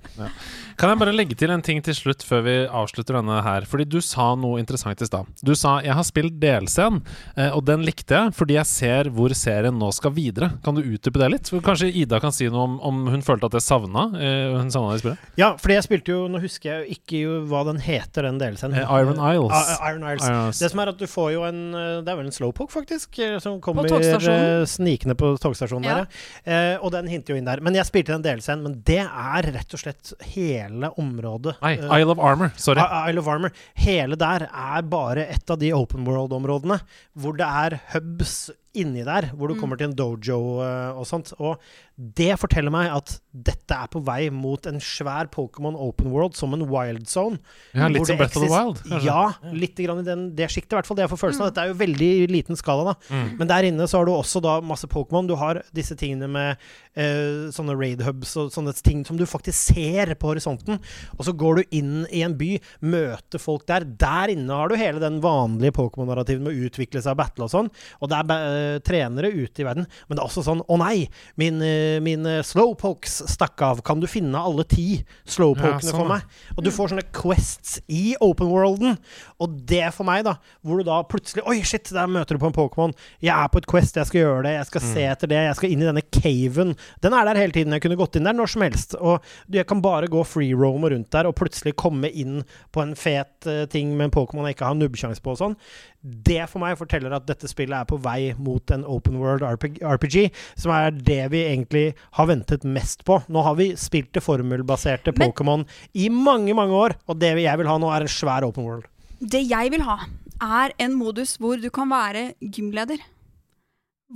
Kan 0.77 0.89
jeg 0.89 0.99
bare 0.99 1.13
legge 1.13 1.35
til 1.37 1.51
en 1.51 1.61
ting 1.61 1.81
til 1.83 1.93
slutt 1.93 2.23
før 2.23 2.41
vi 2.43 2.55
avslutter 2.67 3.13
denne 3.19 3.41
her? 3.43 3.61
Fordi 3.61 3.85
du 3.87 3.99
sa 4.01 4.35
noe 4.35 4.59
interessant 4.59 5.01
i 5.01 5.05
stad. 5.05 5.25
Du 5.43 5.53
sa 5.55 5.79
'jeg 5.81 5.93
har 5.93 6.03
spilt 6.03 6.39
DLC-en', 6.39 7.01
eh, 7.37 7.49
og 7.49 7.65
den 7.65 7.83
likte 7.83 8.09
jeg 8.15 8.33
fordi 8.33 8.53
jeg 8.55 8.65
ser 8.65 9.03
hvor 9.09 9.29
serien 9.33 9.77
nå 9.77 9.91
skal 9.93 10.11
videre. 10.11 10.51
Kan 10.63 10.75
du 10.75 10.81
utdype 10.81 11.19
det 11.19 11.31
litt? 11.31 11.49
For 11.49 11.59
Kanskje 11.61 11.93
Ida 11.93 12.19
kan 12.19 12.31
si 12.31 12.47
noe 12.49 12.63
om, 12.63 12.79
om 12.81 13.07
hun 13.07 13.21
følte 13.31 13.49
at 13.49 13.55
jeg 13.57 13.65
savna 13.65 14.03
eh, 14.19 14.57
savna 14.69 14.93
det 14.93 15.01
spillet? 15.01 15.25
Ja, 15.39 15.49
fordi 15.57 15.77
jeg 15.79 15.85
spilte 15.87 16.13
jo 16.13 16.27
Nå 16.31 16.41
husker 16.43 16.69
jeg 16.71 16.81
jo 16.83 16.95
ikke 16.97 17.21
jo 17.25 17.37
hva 17.49 17.63
den 17.71 17.79
heter, 17.81 18.27
den 18.27 18.37
delelsen. 18.41 18.75
Eh, 18.77 18.85
Iron 19.01 19.17
Isles. 19.17 19.51
Uh, 19.71 19.87
Iron 19.89 20.05
Isles. 20.05 20.27
Iron 20.29 20.49
Isles. 20.51 20.59
Det 20.61 20.71
som 20.73 20.83
er 20.83 20.91
at 20.93 20.99
du 21.01 21.07
får 21.09 21.31
jo 21.35 21.43
en 21.47 21.61
eh, 21.73 21.97
Det 22.05 22.11
er 22.13 22.19
vel 22.21 22.29
en 22.29 22.35
slowpoke, 22.35 22.71
faktisk, 22.75 23.17
eh, 23.23 23.37
som 23.43 23.59
kommer 23.63 23.87
eh, 23.87 24.65
snikende 24.69 25.15
på 25.17 25.33
togstasjonen 25.41 25.87
Ja. 25.89 25.97
der. 26.03 26.21
Eh, 26.45 26.75
og 26.83 26.91
den 26.93 27.07
hinter 27.11 27.33
jo 27.33 27.39
inn 27.41 27.47
der. 27.49 27.61
Men 27.63 27.75
jeg 27.77 27.87
spilte 27.89 28.13
den 28.15 28.25
delelsen, 28.25 28.61
men 28.65 28.79
det 28.87 28.99
er 29.05 29.49
rett 29.55 29.73
og 29.77 29.81
slett 29.81 30.13
hele 30.35 30.91
området. 31.01 31.57
Nei, 31.61 31.75
Isle 31.79 32.11
of 32.15 32.19
Armor. 32.19 32.51
Sorry. 32.57 32.81
I- 32.81 33.09
Isle 33.11 33.19
of 33.23 33.27
Armor. 33.31 33.51
Hele 33.75 34.15
der 34.19 34.47
er 34.51 34.81
bare 34.91 35.27
et 35.31 35.49
av 35.49 35.59
de 35.61 35.71
open 35.73 36.05
world-områdene 36.07 36.81
hvor 37.17 37.37
det 37.37 37.47
er 37.47 37.79
hubs 37.93 38.49
inni 38.77 39.03
der, 39.03 39.31
hvor 39.35 39.49
du 39.51 39.55
Mm. 39.55 39.59
kommer 39.59 39.77
til 39.77 39.89
en 39.89 39.95
dojo 39.95 40.37
og 40.61 41.05
sånt. 41.05 41.33
Og 41.39 41.59
det 42.01 42.33
forteller 42.41 42.73
meg 42.73 42.89
at 42.89 43.11
dette 43.31 43.75
er 43.75 43.89
på 43.91 44.01
vei 44.03 44.25
mot 44.33 44.65
en 44.67 44.79
svær 44.81 45.27
Pokémon 45.31 45.75
open 45.77 46.09
world 46.11 46.33
som 46.37 46.55
en 46.55 46.63
wild 46.67 47.05
zone. 47.07 47.37
Ja, 47.77 47.87
litt 47.91 48.07
som 48.07 48.17
det 48.17 48.23
Breath 48.23 48.39
of 48.39 48.43
the 48.43 48.49
Wild. 48.49 48.79
kanskje? 48.87 49.01
Ja, 49.05 49.53
litt 49.53 49.77
grann 49.77 50.01
i 50.01 50.07
den, 50.07 50.23
det 50.35 50.49
sjiktet, 50.51 50.73
i 50.73 50.79
hvert 50.79 50.89
fall. 50.89 50.97
Det 50.97 51.05
jeg 51.05 51.11
får 51.13 51.21
følelsen 51.21 51.45
av. 51.45 51.51
Dette 51.51 51.65
er 51.65 51.71
jo 51.71 51.77
veldig 51.79 52.09
liten 52.31 52.59
skala, 52.59 52.91
da. 52.91 53.13
Mm. 53.13 53.27
Men 53.39 53.51
der 53.51 53.67
inne 53.69 53.87
så 53.87 54.01
har 54.01 54.09
du 54.09 54.13
også 54.15 54.41
da 54.43 54.55
masse 54.65 54.89
Pokémon. 54.91 55.29
Du 55.29 55.35
har 55.39 55.61
disse 55.77 55.95
tingene 55.99 56.27
med 56.31 56.65
eh, 56.97 57.51
sånne 57.53 57.77
raid 57.77 58.01
hubs 58.07 58.33
og 58.41 58.49
sånne 58.55 58.73
ting 58.81 59.05
som 59.07 59.19
du 59.19 59.27
faktisk 59.29 59.75
ser 59.75 60.15
på 60.17 60.33
horisonten. 60.33 60.81
Og 61.17 61.27
så 61.27 61.35
går 61.37 61.61
du 61.61 61.77
inn 61.77 61.93
i 62.09 62.25
en 62.25 62.35
by, 62.39 62.55
møter 62.81 63.41
folk 63.41 63.67
der. 63.69 63.85
Der 63.85 64.33
inne 64.33 64.57
har 64.57 64.71
du 64.71 64.79
hele 64.79 65.03
den 65.03 65.21
vanlige 65.23 65.77
Pokémon-narrativen 65.77 66.47
med 66.47 66.55
å 66.55 66.67
utvikle 66.67 67.03
seg 67.03 67.13
og 67.13 67.21
battle 67.21 67.47
og 67.47 67.53
sånn. 67.53 67.71
Og 68.01 68.11
det 68.11 68.19
er 68.19 68.35
eh, 68.49 68.81
trenere 68.85 69.31
ute 69.31 69.63
i 69.63 69.67
verden. 69.69 69.87
Men 70.07 70.17
det 70.17 70.23
er 70.23 70.27
også 70.27 70.45
sånn 70.45 70.65
Å 70.71 70.75
nei, 70.79 71.05
min, 71.39 71.61
eh, 71.65 71.90
eh, 71.99 72.43
slowpokes 72.45 73.21
stakk 73.33 73.61
av. 73.65 73.81
Kan 73.85 73.99
du 74.01 74.07
finne 74.09 74.39
alle 74.39 74.63
ti 74.69 75.01
slowpokene 75.25 75.81
Ja, 75.81 75.91
sånn, 75.91 75.99
for 75.99 76.09
meg? 76.11 76.25
Og 76.55 76.63
du 76.65 76.71
får 76.73 76.93
sånne 76.93 77.05
quests 77.15 77.79
i 77.91 78.15
open 78.21 78.49
worlden. 78.51 78.97
Og 79.41 79.57
det 79.67 79.83
for 79.95 80.07
meg, 80.07 80.23
da, 80.27 80.37
hvor 80.61 80.81
du 80.81 80.87
da 80.87 81.01
plutselig 81.07 81.45
Oi, 81.49 81.59
shit, 81.65 81.89
der 81.93 82.09
møter 82.11 82.37
du 82.37 82.41
på 82.43 82.49
en 82.51 82.55
Pokémon. 82.55 82.95
Jeg 83.23 83.33
er 83.35 83.51
på 83.51 83.61
et 83.61 83.69
quest, 83.69 83.97
jeg 83.97 84.09
skal 84.09 84.21
gjøre 84.21 84.45
det, 84.47 84.55
jeg 84.59 84.69
skal 84.69 84.85
se 84.85 85.05
etter 85.11 85.31
det, 85.31 85.41
jeg 85.47 85.57
skal 85.59 85.73
inn 85.73 85.83
i 85.83 85.89
denne 85.89 86.05
caven. 86.07 86.75
Den 87.03 87.17
er 87.17 87.27
der 87.27 87.41
hele 87.41 87.55
tiden. 87.55 87.75
Jeg 87.75 87.85
kunne 87.85 87.99
gått 87.99 88.19
inn 88.19 88.29
der 88.29 88.37
når 88.37 88.53
som 88.53 88.65
helst. 88.65 88.95
Og 88.99 89.19
du, 89.47 89.59
jeg 89.59 89.67
kan 89.69 89.83
bare 89.83 90.11
gå 90.11 90.23
free 90.27 90.55
roam 90.57 90.85
rundt 90.85 91.11
der 91.13 91.29
og 91.29 91.37
plutselig 91.39 91.75
komme 91.79 92.11
inn 92.11 92.41
på 92.71 92.83
en 92.83 92.95
fet 92.99 93.49
eh, 93.49 93.65
ting 93.71 93.95
med 93.97 94.09
en 94.09 94.15
Pokémon 94.15 94.47
jeg 94.49 94.57
ikke 94.57 94.69
har 94.69 94.77
nubbesjanse 94.79 95.23
på 95.23 95.35
og 95.35 95.41
sånn. 95.41 95.57
Det 96.01 96.39
for 96.49 96.63
meg 96.63 96.79
forteller 96.79 97.13
at 97.13 97.27
dette 97.29 97.45
spillet 97.49 97.75
er 97.77 97.85
på 97.85 97.99
vei 98.01 98.31
mot 98.41 98.71
en 98.73 98.81
open 98.89 99.19
world 99.21 99.43
RPG, 99.45 100.31
som 100.57 100.71
er 100.73 100.95
det 100.97 101.19
vi 101.29 101.43
egentlig 101.45 101.83
har 102.17 102.29
ventet 102.31 102.63
mest 102.65 103.03
på. 103.05 103.19
Nå 103.29 103.43
har 103.45 103.53
vi 103.59 103.67
spilt 103.77 104.09
det 104.17 104.23
formelbaserte 104.25 105.13
Pokémon 105.13 105.61
i 105.93 106.07
mange, 106.09 106.55
mange 106.57 106.73
år, 106.73 106.95
og 107.05 107.19
det 107.21 107.35
jeg 107.43 107.61
vil 107.61 107.69
ha 107.69 107.77
nå, 107.77 107.91
er 107.93 108.07
en 108.07 108.09
svær 108.09 108.47
open 108.49 108.65
world. 108.65 108.87
Det 109.21 109.43
jeg 109.45 109.69
vil 109.75 109.85
ha, 109.85 109.99
er 110.41 110.73
en 110.81 110.97
modus 110.97 111.35
hvor 111.37 111.61
du 111.61 111.69
kan 111.69 111.91
være 111.93 112.31
gymleder. 112.41 112.97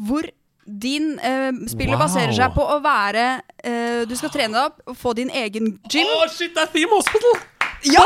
Hvor 0.07 0.25
din 0.65 1.19
eh, 1.21 1.51
spiller 1.69 1.93
Wow. 1.99 2.07
baserer 2.07 2.33
seg 2.33 2.55
på 2.55 2.63
å 2.65 2.79
være 2.81 3.25
eh, 3.61 4.01
Du 4.09 4.15
skal 4.17 4.31
trene 4.33 4.57
deg 4.57 4.63
opp 4.71 4.79
og 4.89 4.97
få 4.97 5.13
din 5.13 5.29
egen 5.29 5.75
gym. 5.93 6.09
Å, 6.09 6.25
shit, 6.33 6.55
det 6.57 6.63
er 6.65 6.71
Theme 6.73 6.97
Hospital! 6.97 7.37
Ja! 7.93 8.01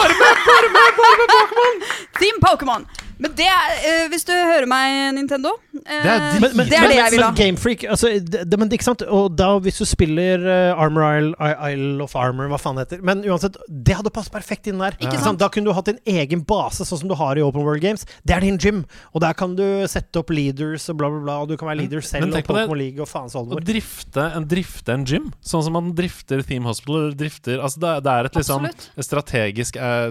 Team 2.19 2.43
Pokémon! 2.43 2.83
Men 3.19 3.33
det 3.35 3.47
er 3.51 3.73
eh, 3.83 4.05
Hvis 4.11 4.25
du 4.27 4.31
hører 4.33 4.67
meg, 4.69 5.13
Nintendo 5.17 5.51
eh, 5.75 6.03
Det 6.05 6.11
er 6.13 6.39
Men, 6.39 6.55
men, 6.55 6.69
Det 6.69 6.77
er 6.77 6.85
men, 6.85 6.93
det 6.93 6.99
jeg 6.99 7.13
vil 7.15 7.23
ha. 7.23 7.31
men 7.31 7.39
Gamefreak 7.39 7.85
altså, 7.91 8.11
det, 8.15 8.43
det, 8.47 8.59
men, 8.61 8.71
ikke 8.75 8.87
sant? 8.87 9.03
Og 9.03 9.33
da, 9.35 9.51
hvis 9.63 9.79
du 9.81 9.85
spiller 9.87 10.43
uh, 10.45 10.79
Armor 10.79 11.05
Isle, 11.09 11.33
Isle 11.73 12.05
of 12.05 12.15
Armor, 12.19 12.49
hva 12.51 12.59
faen 12.61 12.79
det 12.79 12.87
heter 12.87 13.03
Men 13.05 13.23
uansett, 13.27 13.59
det 13.67 13.97
hadde 13.99 14.11
passet 14.13 14.33
perfekt 14.33 14.69
inn 14.69 14.81
der. 14.81 14.95
Ikke 14.99 15.17
Sant? 15.17 15.25
sant? 15.25 15.41
Da 15.41 15.49
kunne 15.51 15.69
du 15.69 15.75
hatt 15.75 15.89
din 15.89 15.99
egen 16.09 16.43
base, 16.47 16.85
sånn 16.87 17.01
som 17.03 17.11
du 17.11 17.15
har 17.19 17.39
i 17.39 17.43
Open 17.43 17.65
World 17.65 17.83
Games. 17.83 18.05
Det 18.27 18.35
er 18.35 18.43
din 18.45 18.59
gym. 18.61 18.83
Og 19.13 19.23
der 19.23 19.35
kan 19.37 19.55
du 19.57 19.63
sette 19.89 20.21
opp 20.21 20.31
leaders 20.33 20.87
og 20.91 20.99
bla, 21.01 21.09
bla, 21.11 21.21
bla. 21.25 21.37
Og 21.43 21.51
du 21.51 21.55
kan 21.59 21.69
være 21.71 21.81
leader 21.83 22.03
selv 22.05 22.25
men 22.27 22.33
og 22.33 22.39
tenk 22.39 22.49
på 22.49 22.55
det. 22.57 22.65
Pokémon 22.67 22.81
League 22.81 23.03
og 23.03 23.09
faens 23.09 23.35
Å 23.39 23.61
drifte 23.65 24.27
en, 24.37 24.47
drifte 24.49 24.95
en 24.95 25.05
gym, 25.07 25.29
sånn 25.45 25.65
som 25.67 25.75
man 25.77 25.91
drifter 25.97 26.43
Theme 26.45 26.69
Hospital 26.69 27.01
eller 27.01 27.17
drifter 27.19 27.63
Altså 27.63 27.83
det, 27.83 27.93
det 28.05 28.13
er 28.13 28.29
et 28.29 28.39
liksom 28.39 28.67
Absolutt. 28.69 29.05
strategisk 29.09 29.79
eh, 29.79 30.09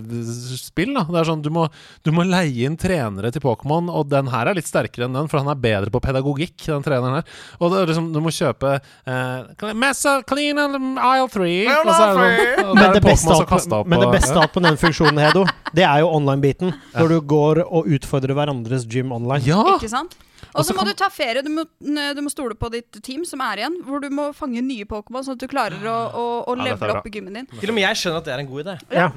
spill. 0.58 0.94
da 0.96 1.06
Det 1.08 1.20
er 1.22 1.30
sånn 1.30 1.44
Du 1.44 1.50
må, 1.54 1.68
du 2.06 2.12
må 2.14 2.26
leie 2.28 2.68
inn 2.68 2.78
trenere 2.98 3.32
til 3.34 3.42
Pokémon, 3.44 3.88
og 3.92 4.08
den 4.10 4.28
her 4.32 4.50
er 4.50 4.58
litt 4.58 4.68
sterkere 4.68 5.06
enn 5.08 5.16
den, 5.16 5.28
for 5.30 5.42
han 5.42 5.50
er 5.52 5.60
bedre 5.62 5.92
på 5.94 6.02
pedagogikk, 6.02 6.56
den 6.66 6.84
treneren 6.86 7.20
her. 7.20 7.38
Og 7.60 7.72
det 7.72 7.80
er 7.82 7.92
liksom, 7.92 8.10
du 8.14 8.20
må 8.24 8.32
kjøpe 8.34 8.74
eh, 8.78 9.72
Messa 9.78 10.18
clean 10.28 10.58
and 10.58 10.98
aisle 10.98 11.30
three. 11.32 11.66
Aisle 11.68 11.84
Og 11.84 11.94
så 11.94 12.08
er 12.08 12.18
det 12.18 12.64
og 12.64 12.82
er 12.82 13.00
beste 13.04 13.34
alt, 13.34 13.88
men 13.88 14.02
det 14.04 14.10
beste 14.14 14.38
alt 14.38 14.54
på 14.54 14.64
den 14.64 14.78
funksjonen, 14.80 15.22
Hedo, 15.22 15.44
det 15.76 15.84
er 15.84 16.00
jo 16.04 16.08
online-biten. 16.14 16.72
Når 16.94 17.12
du 17.12 17.18
går 17.34 17.62
og 17.66 17.90
utfordrer 17.98 18.34
hverandres 18.38 18.86
gym 18.88 19.12
online. 19.16 19.44
ja! 19.46 19.60
Ikke 19.76 19.90
sant? 19.92 20.16
Og 20.54 20.64
så 20.64 20.72
må 20.74 20.84
du 20.86 20.92
ta 20.96 21.08
ferie. 21.12 21.42
Du 21.44 21.50
må, 21.52 21.64
du 21.82 22.20
må 22.24 22.30
stole 22.32 22.54
på 22.58 22.70
ditt 22.72 23.00
team 23.04 23.24
som 23.28 23.42
er 23.44 23.60
igjen. 23.62 23.74
Hvor 23.84 24.00
du 24.02 24.08
må 24.14 24.28
fange 24.36 24.62
nye 24.64 24.86
Pokémon, 24.88 25.24
sånn 25.26 25.36
at 25.36 25.42
du 25.42 25.48
klarer 25.50 25.82
å, 25.90 25.96
å, 26.08 26.24
å 26.48 26.54
Ja, 26.56 26.68
levele 26.70 26.94
opp 26.96 27.08
gymmen 27.10 27.40
din. 27.40 27.48
Til 27.58 27.72
og 27.72 27.76
med 27.76 27.84
jeg 27.84 28.00
skjønner 28.00 28.22
at 28.22 28.28
det 28.30 28.34
er 28.36 28.42
en 28.44 28.50
god 28.50 28.62
idé. 28.64 28.76
Ja. 28.94 29.08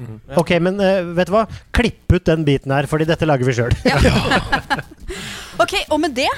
Ok, 0.42 0.52
men 0.66 0.82
uh, 0.82 1.14
vet 1.16 1.30
du 1.30 1.34
hva? 1.36 1.44
Klipp 1.74 2.16
ut 2.18 2.26
den 2.28 2.44
biten 2.46 2.74
her, 2.74 2.90
fordi 2.90 3.08
dette 3.08 3.28
lager 3.28 3.48
vi 3.48 3.56
sjøl. 3.58 3.74
Ok, 5.62 5.74
Og 5.92 5.98
med 6.00 6.14
det 6.16 6.30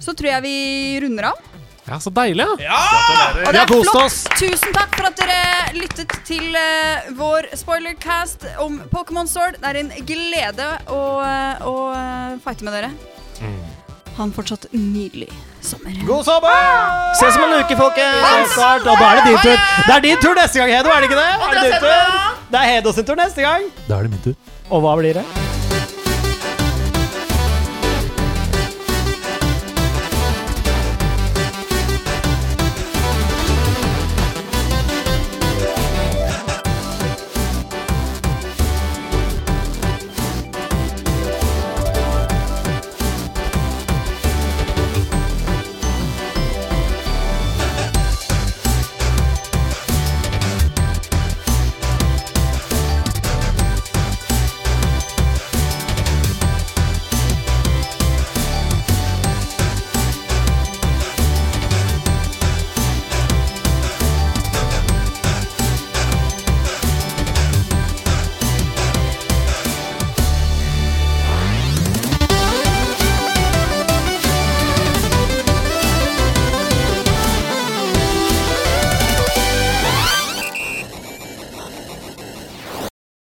så 0.00 0.14
tror 0.16 0.30
jeg 0.30 0.44
vi 0.46 0.54
runder 1.04 1.32
av. 1.32 1.48
ja, 1.90 1.98
så 2.00 2.10
deilig, 2.14 2.46
ja! 2.62 2.80
Og 2.80 3.34
det 3.34 3.52
Vi 3.52 3.58
har 3.58 3.64
er 3.64 3.70
kost 3.70 3.90
flott. 3.90 4.04
oss. 4.06 4.18
Tusen 4.38 4.74
takk 4.76 4.94
for 4.94 5.08
at 5.10 5.18
dere 5.18 5.38
lyttet 5.74 6.14
til 6.28 6.54
uh, 6.54 7.10
vår 7.18 7.50
spoilercast 7.58 8.46
om 8.62 8.78
Pokémon 8.92 9.26
Sword. 9.30 9.58
Det 9.60 9.72
er 9.72 9.80
en 9.82 9.90
glede 10.06 10.68
å, 10.86 11.00
eh, 11.26 11.66
å 11.66 11.74
uh, 11.90 12.38
fighte 12.44 12.66
med 12.68 12.78
dere. 12.78 12.92
Ha 14.16 14.26
en 14.26 14.32
fortsatt 14.36 14.66
nydelig 14.76 15.30
sommer. 15.64 15.94
God 16.06 16.26
sommer! 16.26 16.56
Ses 17.18 17.38
om 17.38 17.46
en 17.46 17.54
uke, 17.62 17.76
folkens! 17.78 18.56
Og 18.58 18.86
da 18.86 18.96
er 19.10 19.20
det 19.20 19.26
din 19.30 19.38
tur. 19.44 19.56
Det 19.86 19.94
er 19.96 20.04
din 20.06 20.20
tur 20.22 20.34
neste 20.38 20.60
gang, 20.62 20.74
Hedo, 20.76 20.92
er 20.94 21.00
det 21.04 21.10
ikke 21.10 21.20
det? 21.20 21.30
Er 21.30 21.54
det, 21.56 21.62
din 21.70 21.78
tur? 21.86 22.34
det 22.54 22.60
er 22.64 22.72
Hedo 22.74 22.92
sin 22.98 23.08
tur 23.08 23.18
neste 23.22 23.46
gang. 23.46 23.70
Da 23.88 23.98
er 24.00 24.08
det 24.08 24.14
min 24.18 24.24
tur. 24.30 24.36
Og 24.70 24.84
hva 24.84 24.94
blir 25.00 25.18
det? 25.22 25.24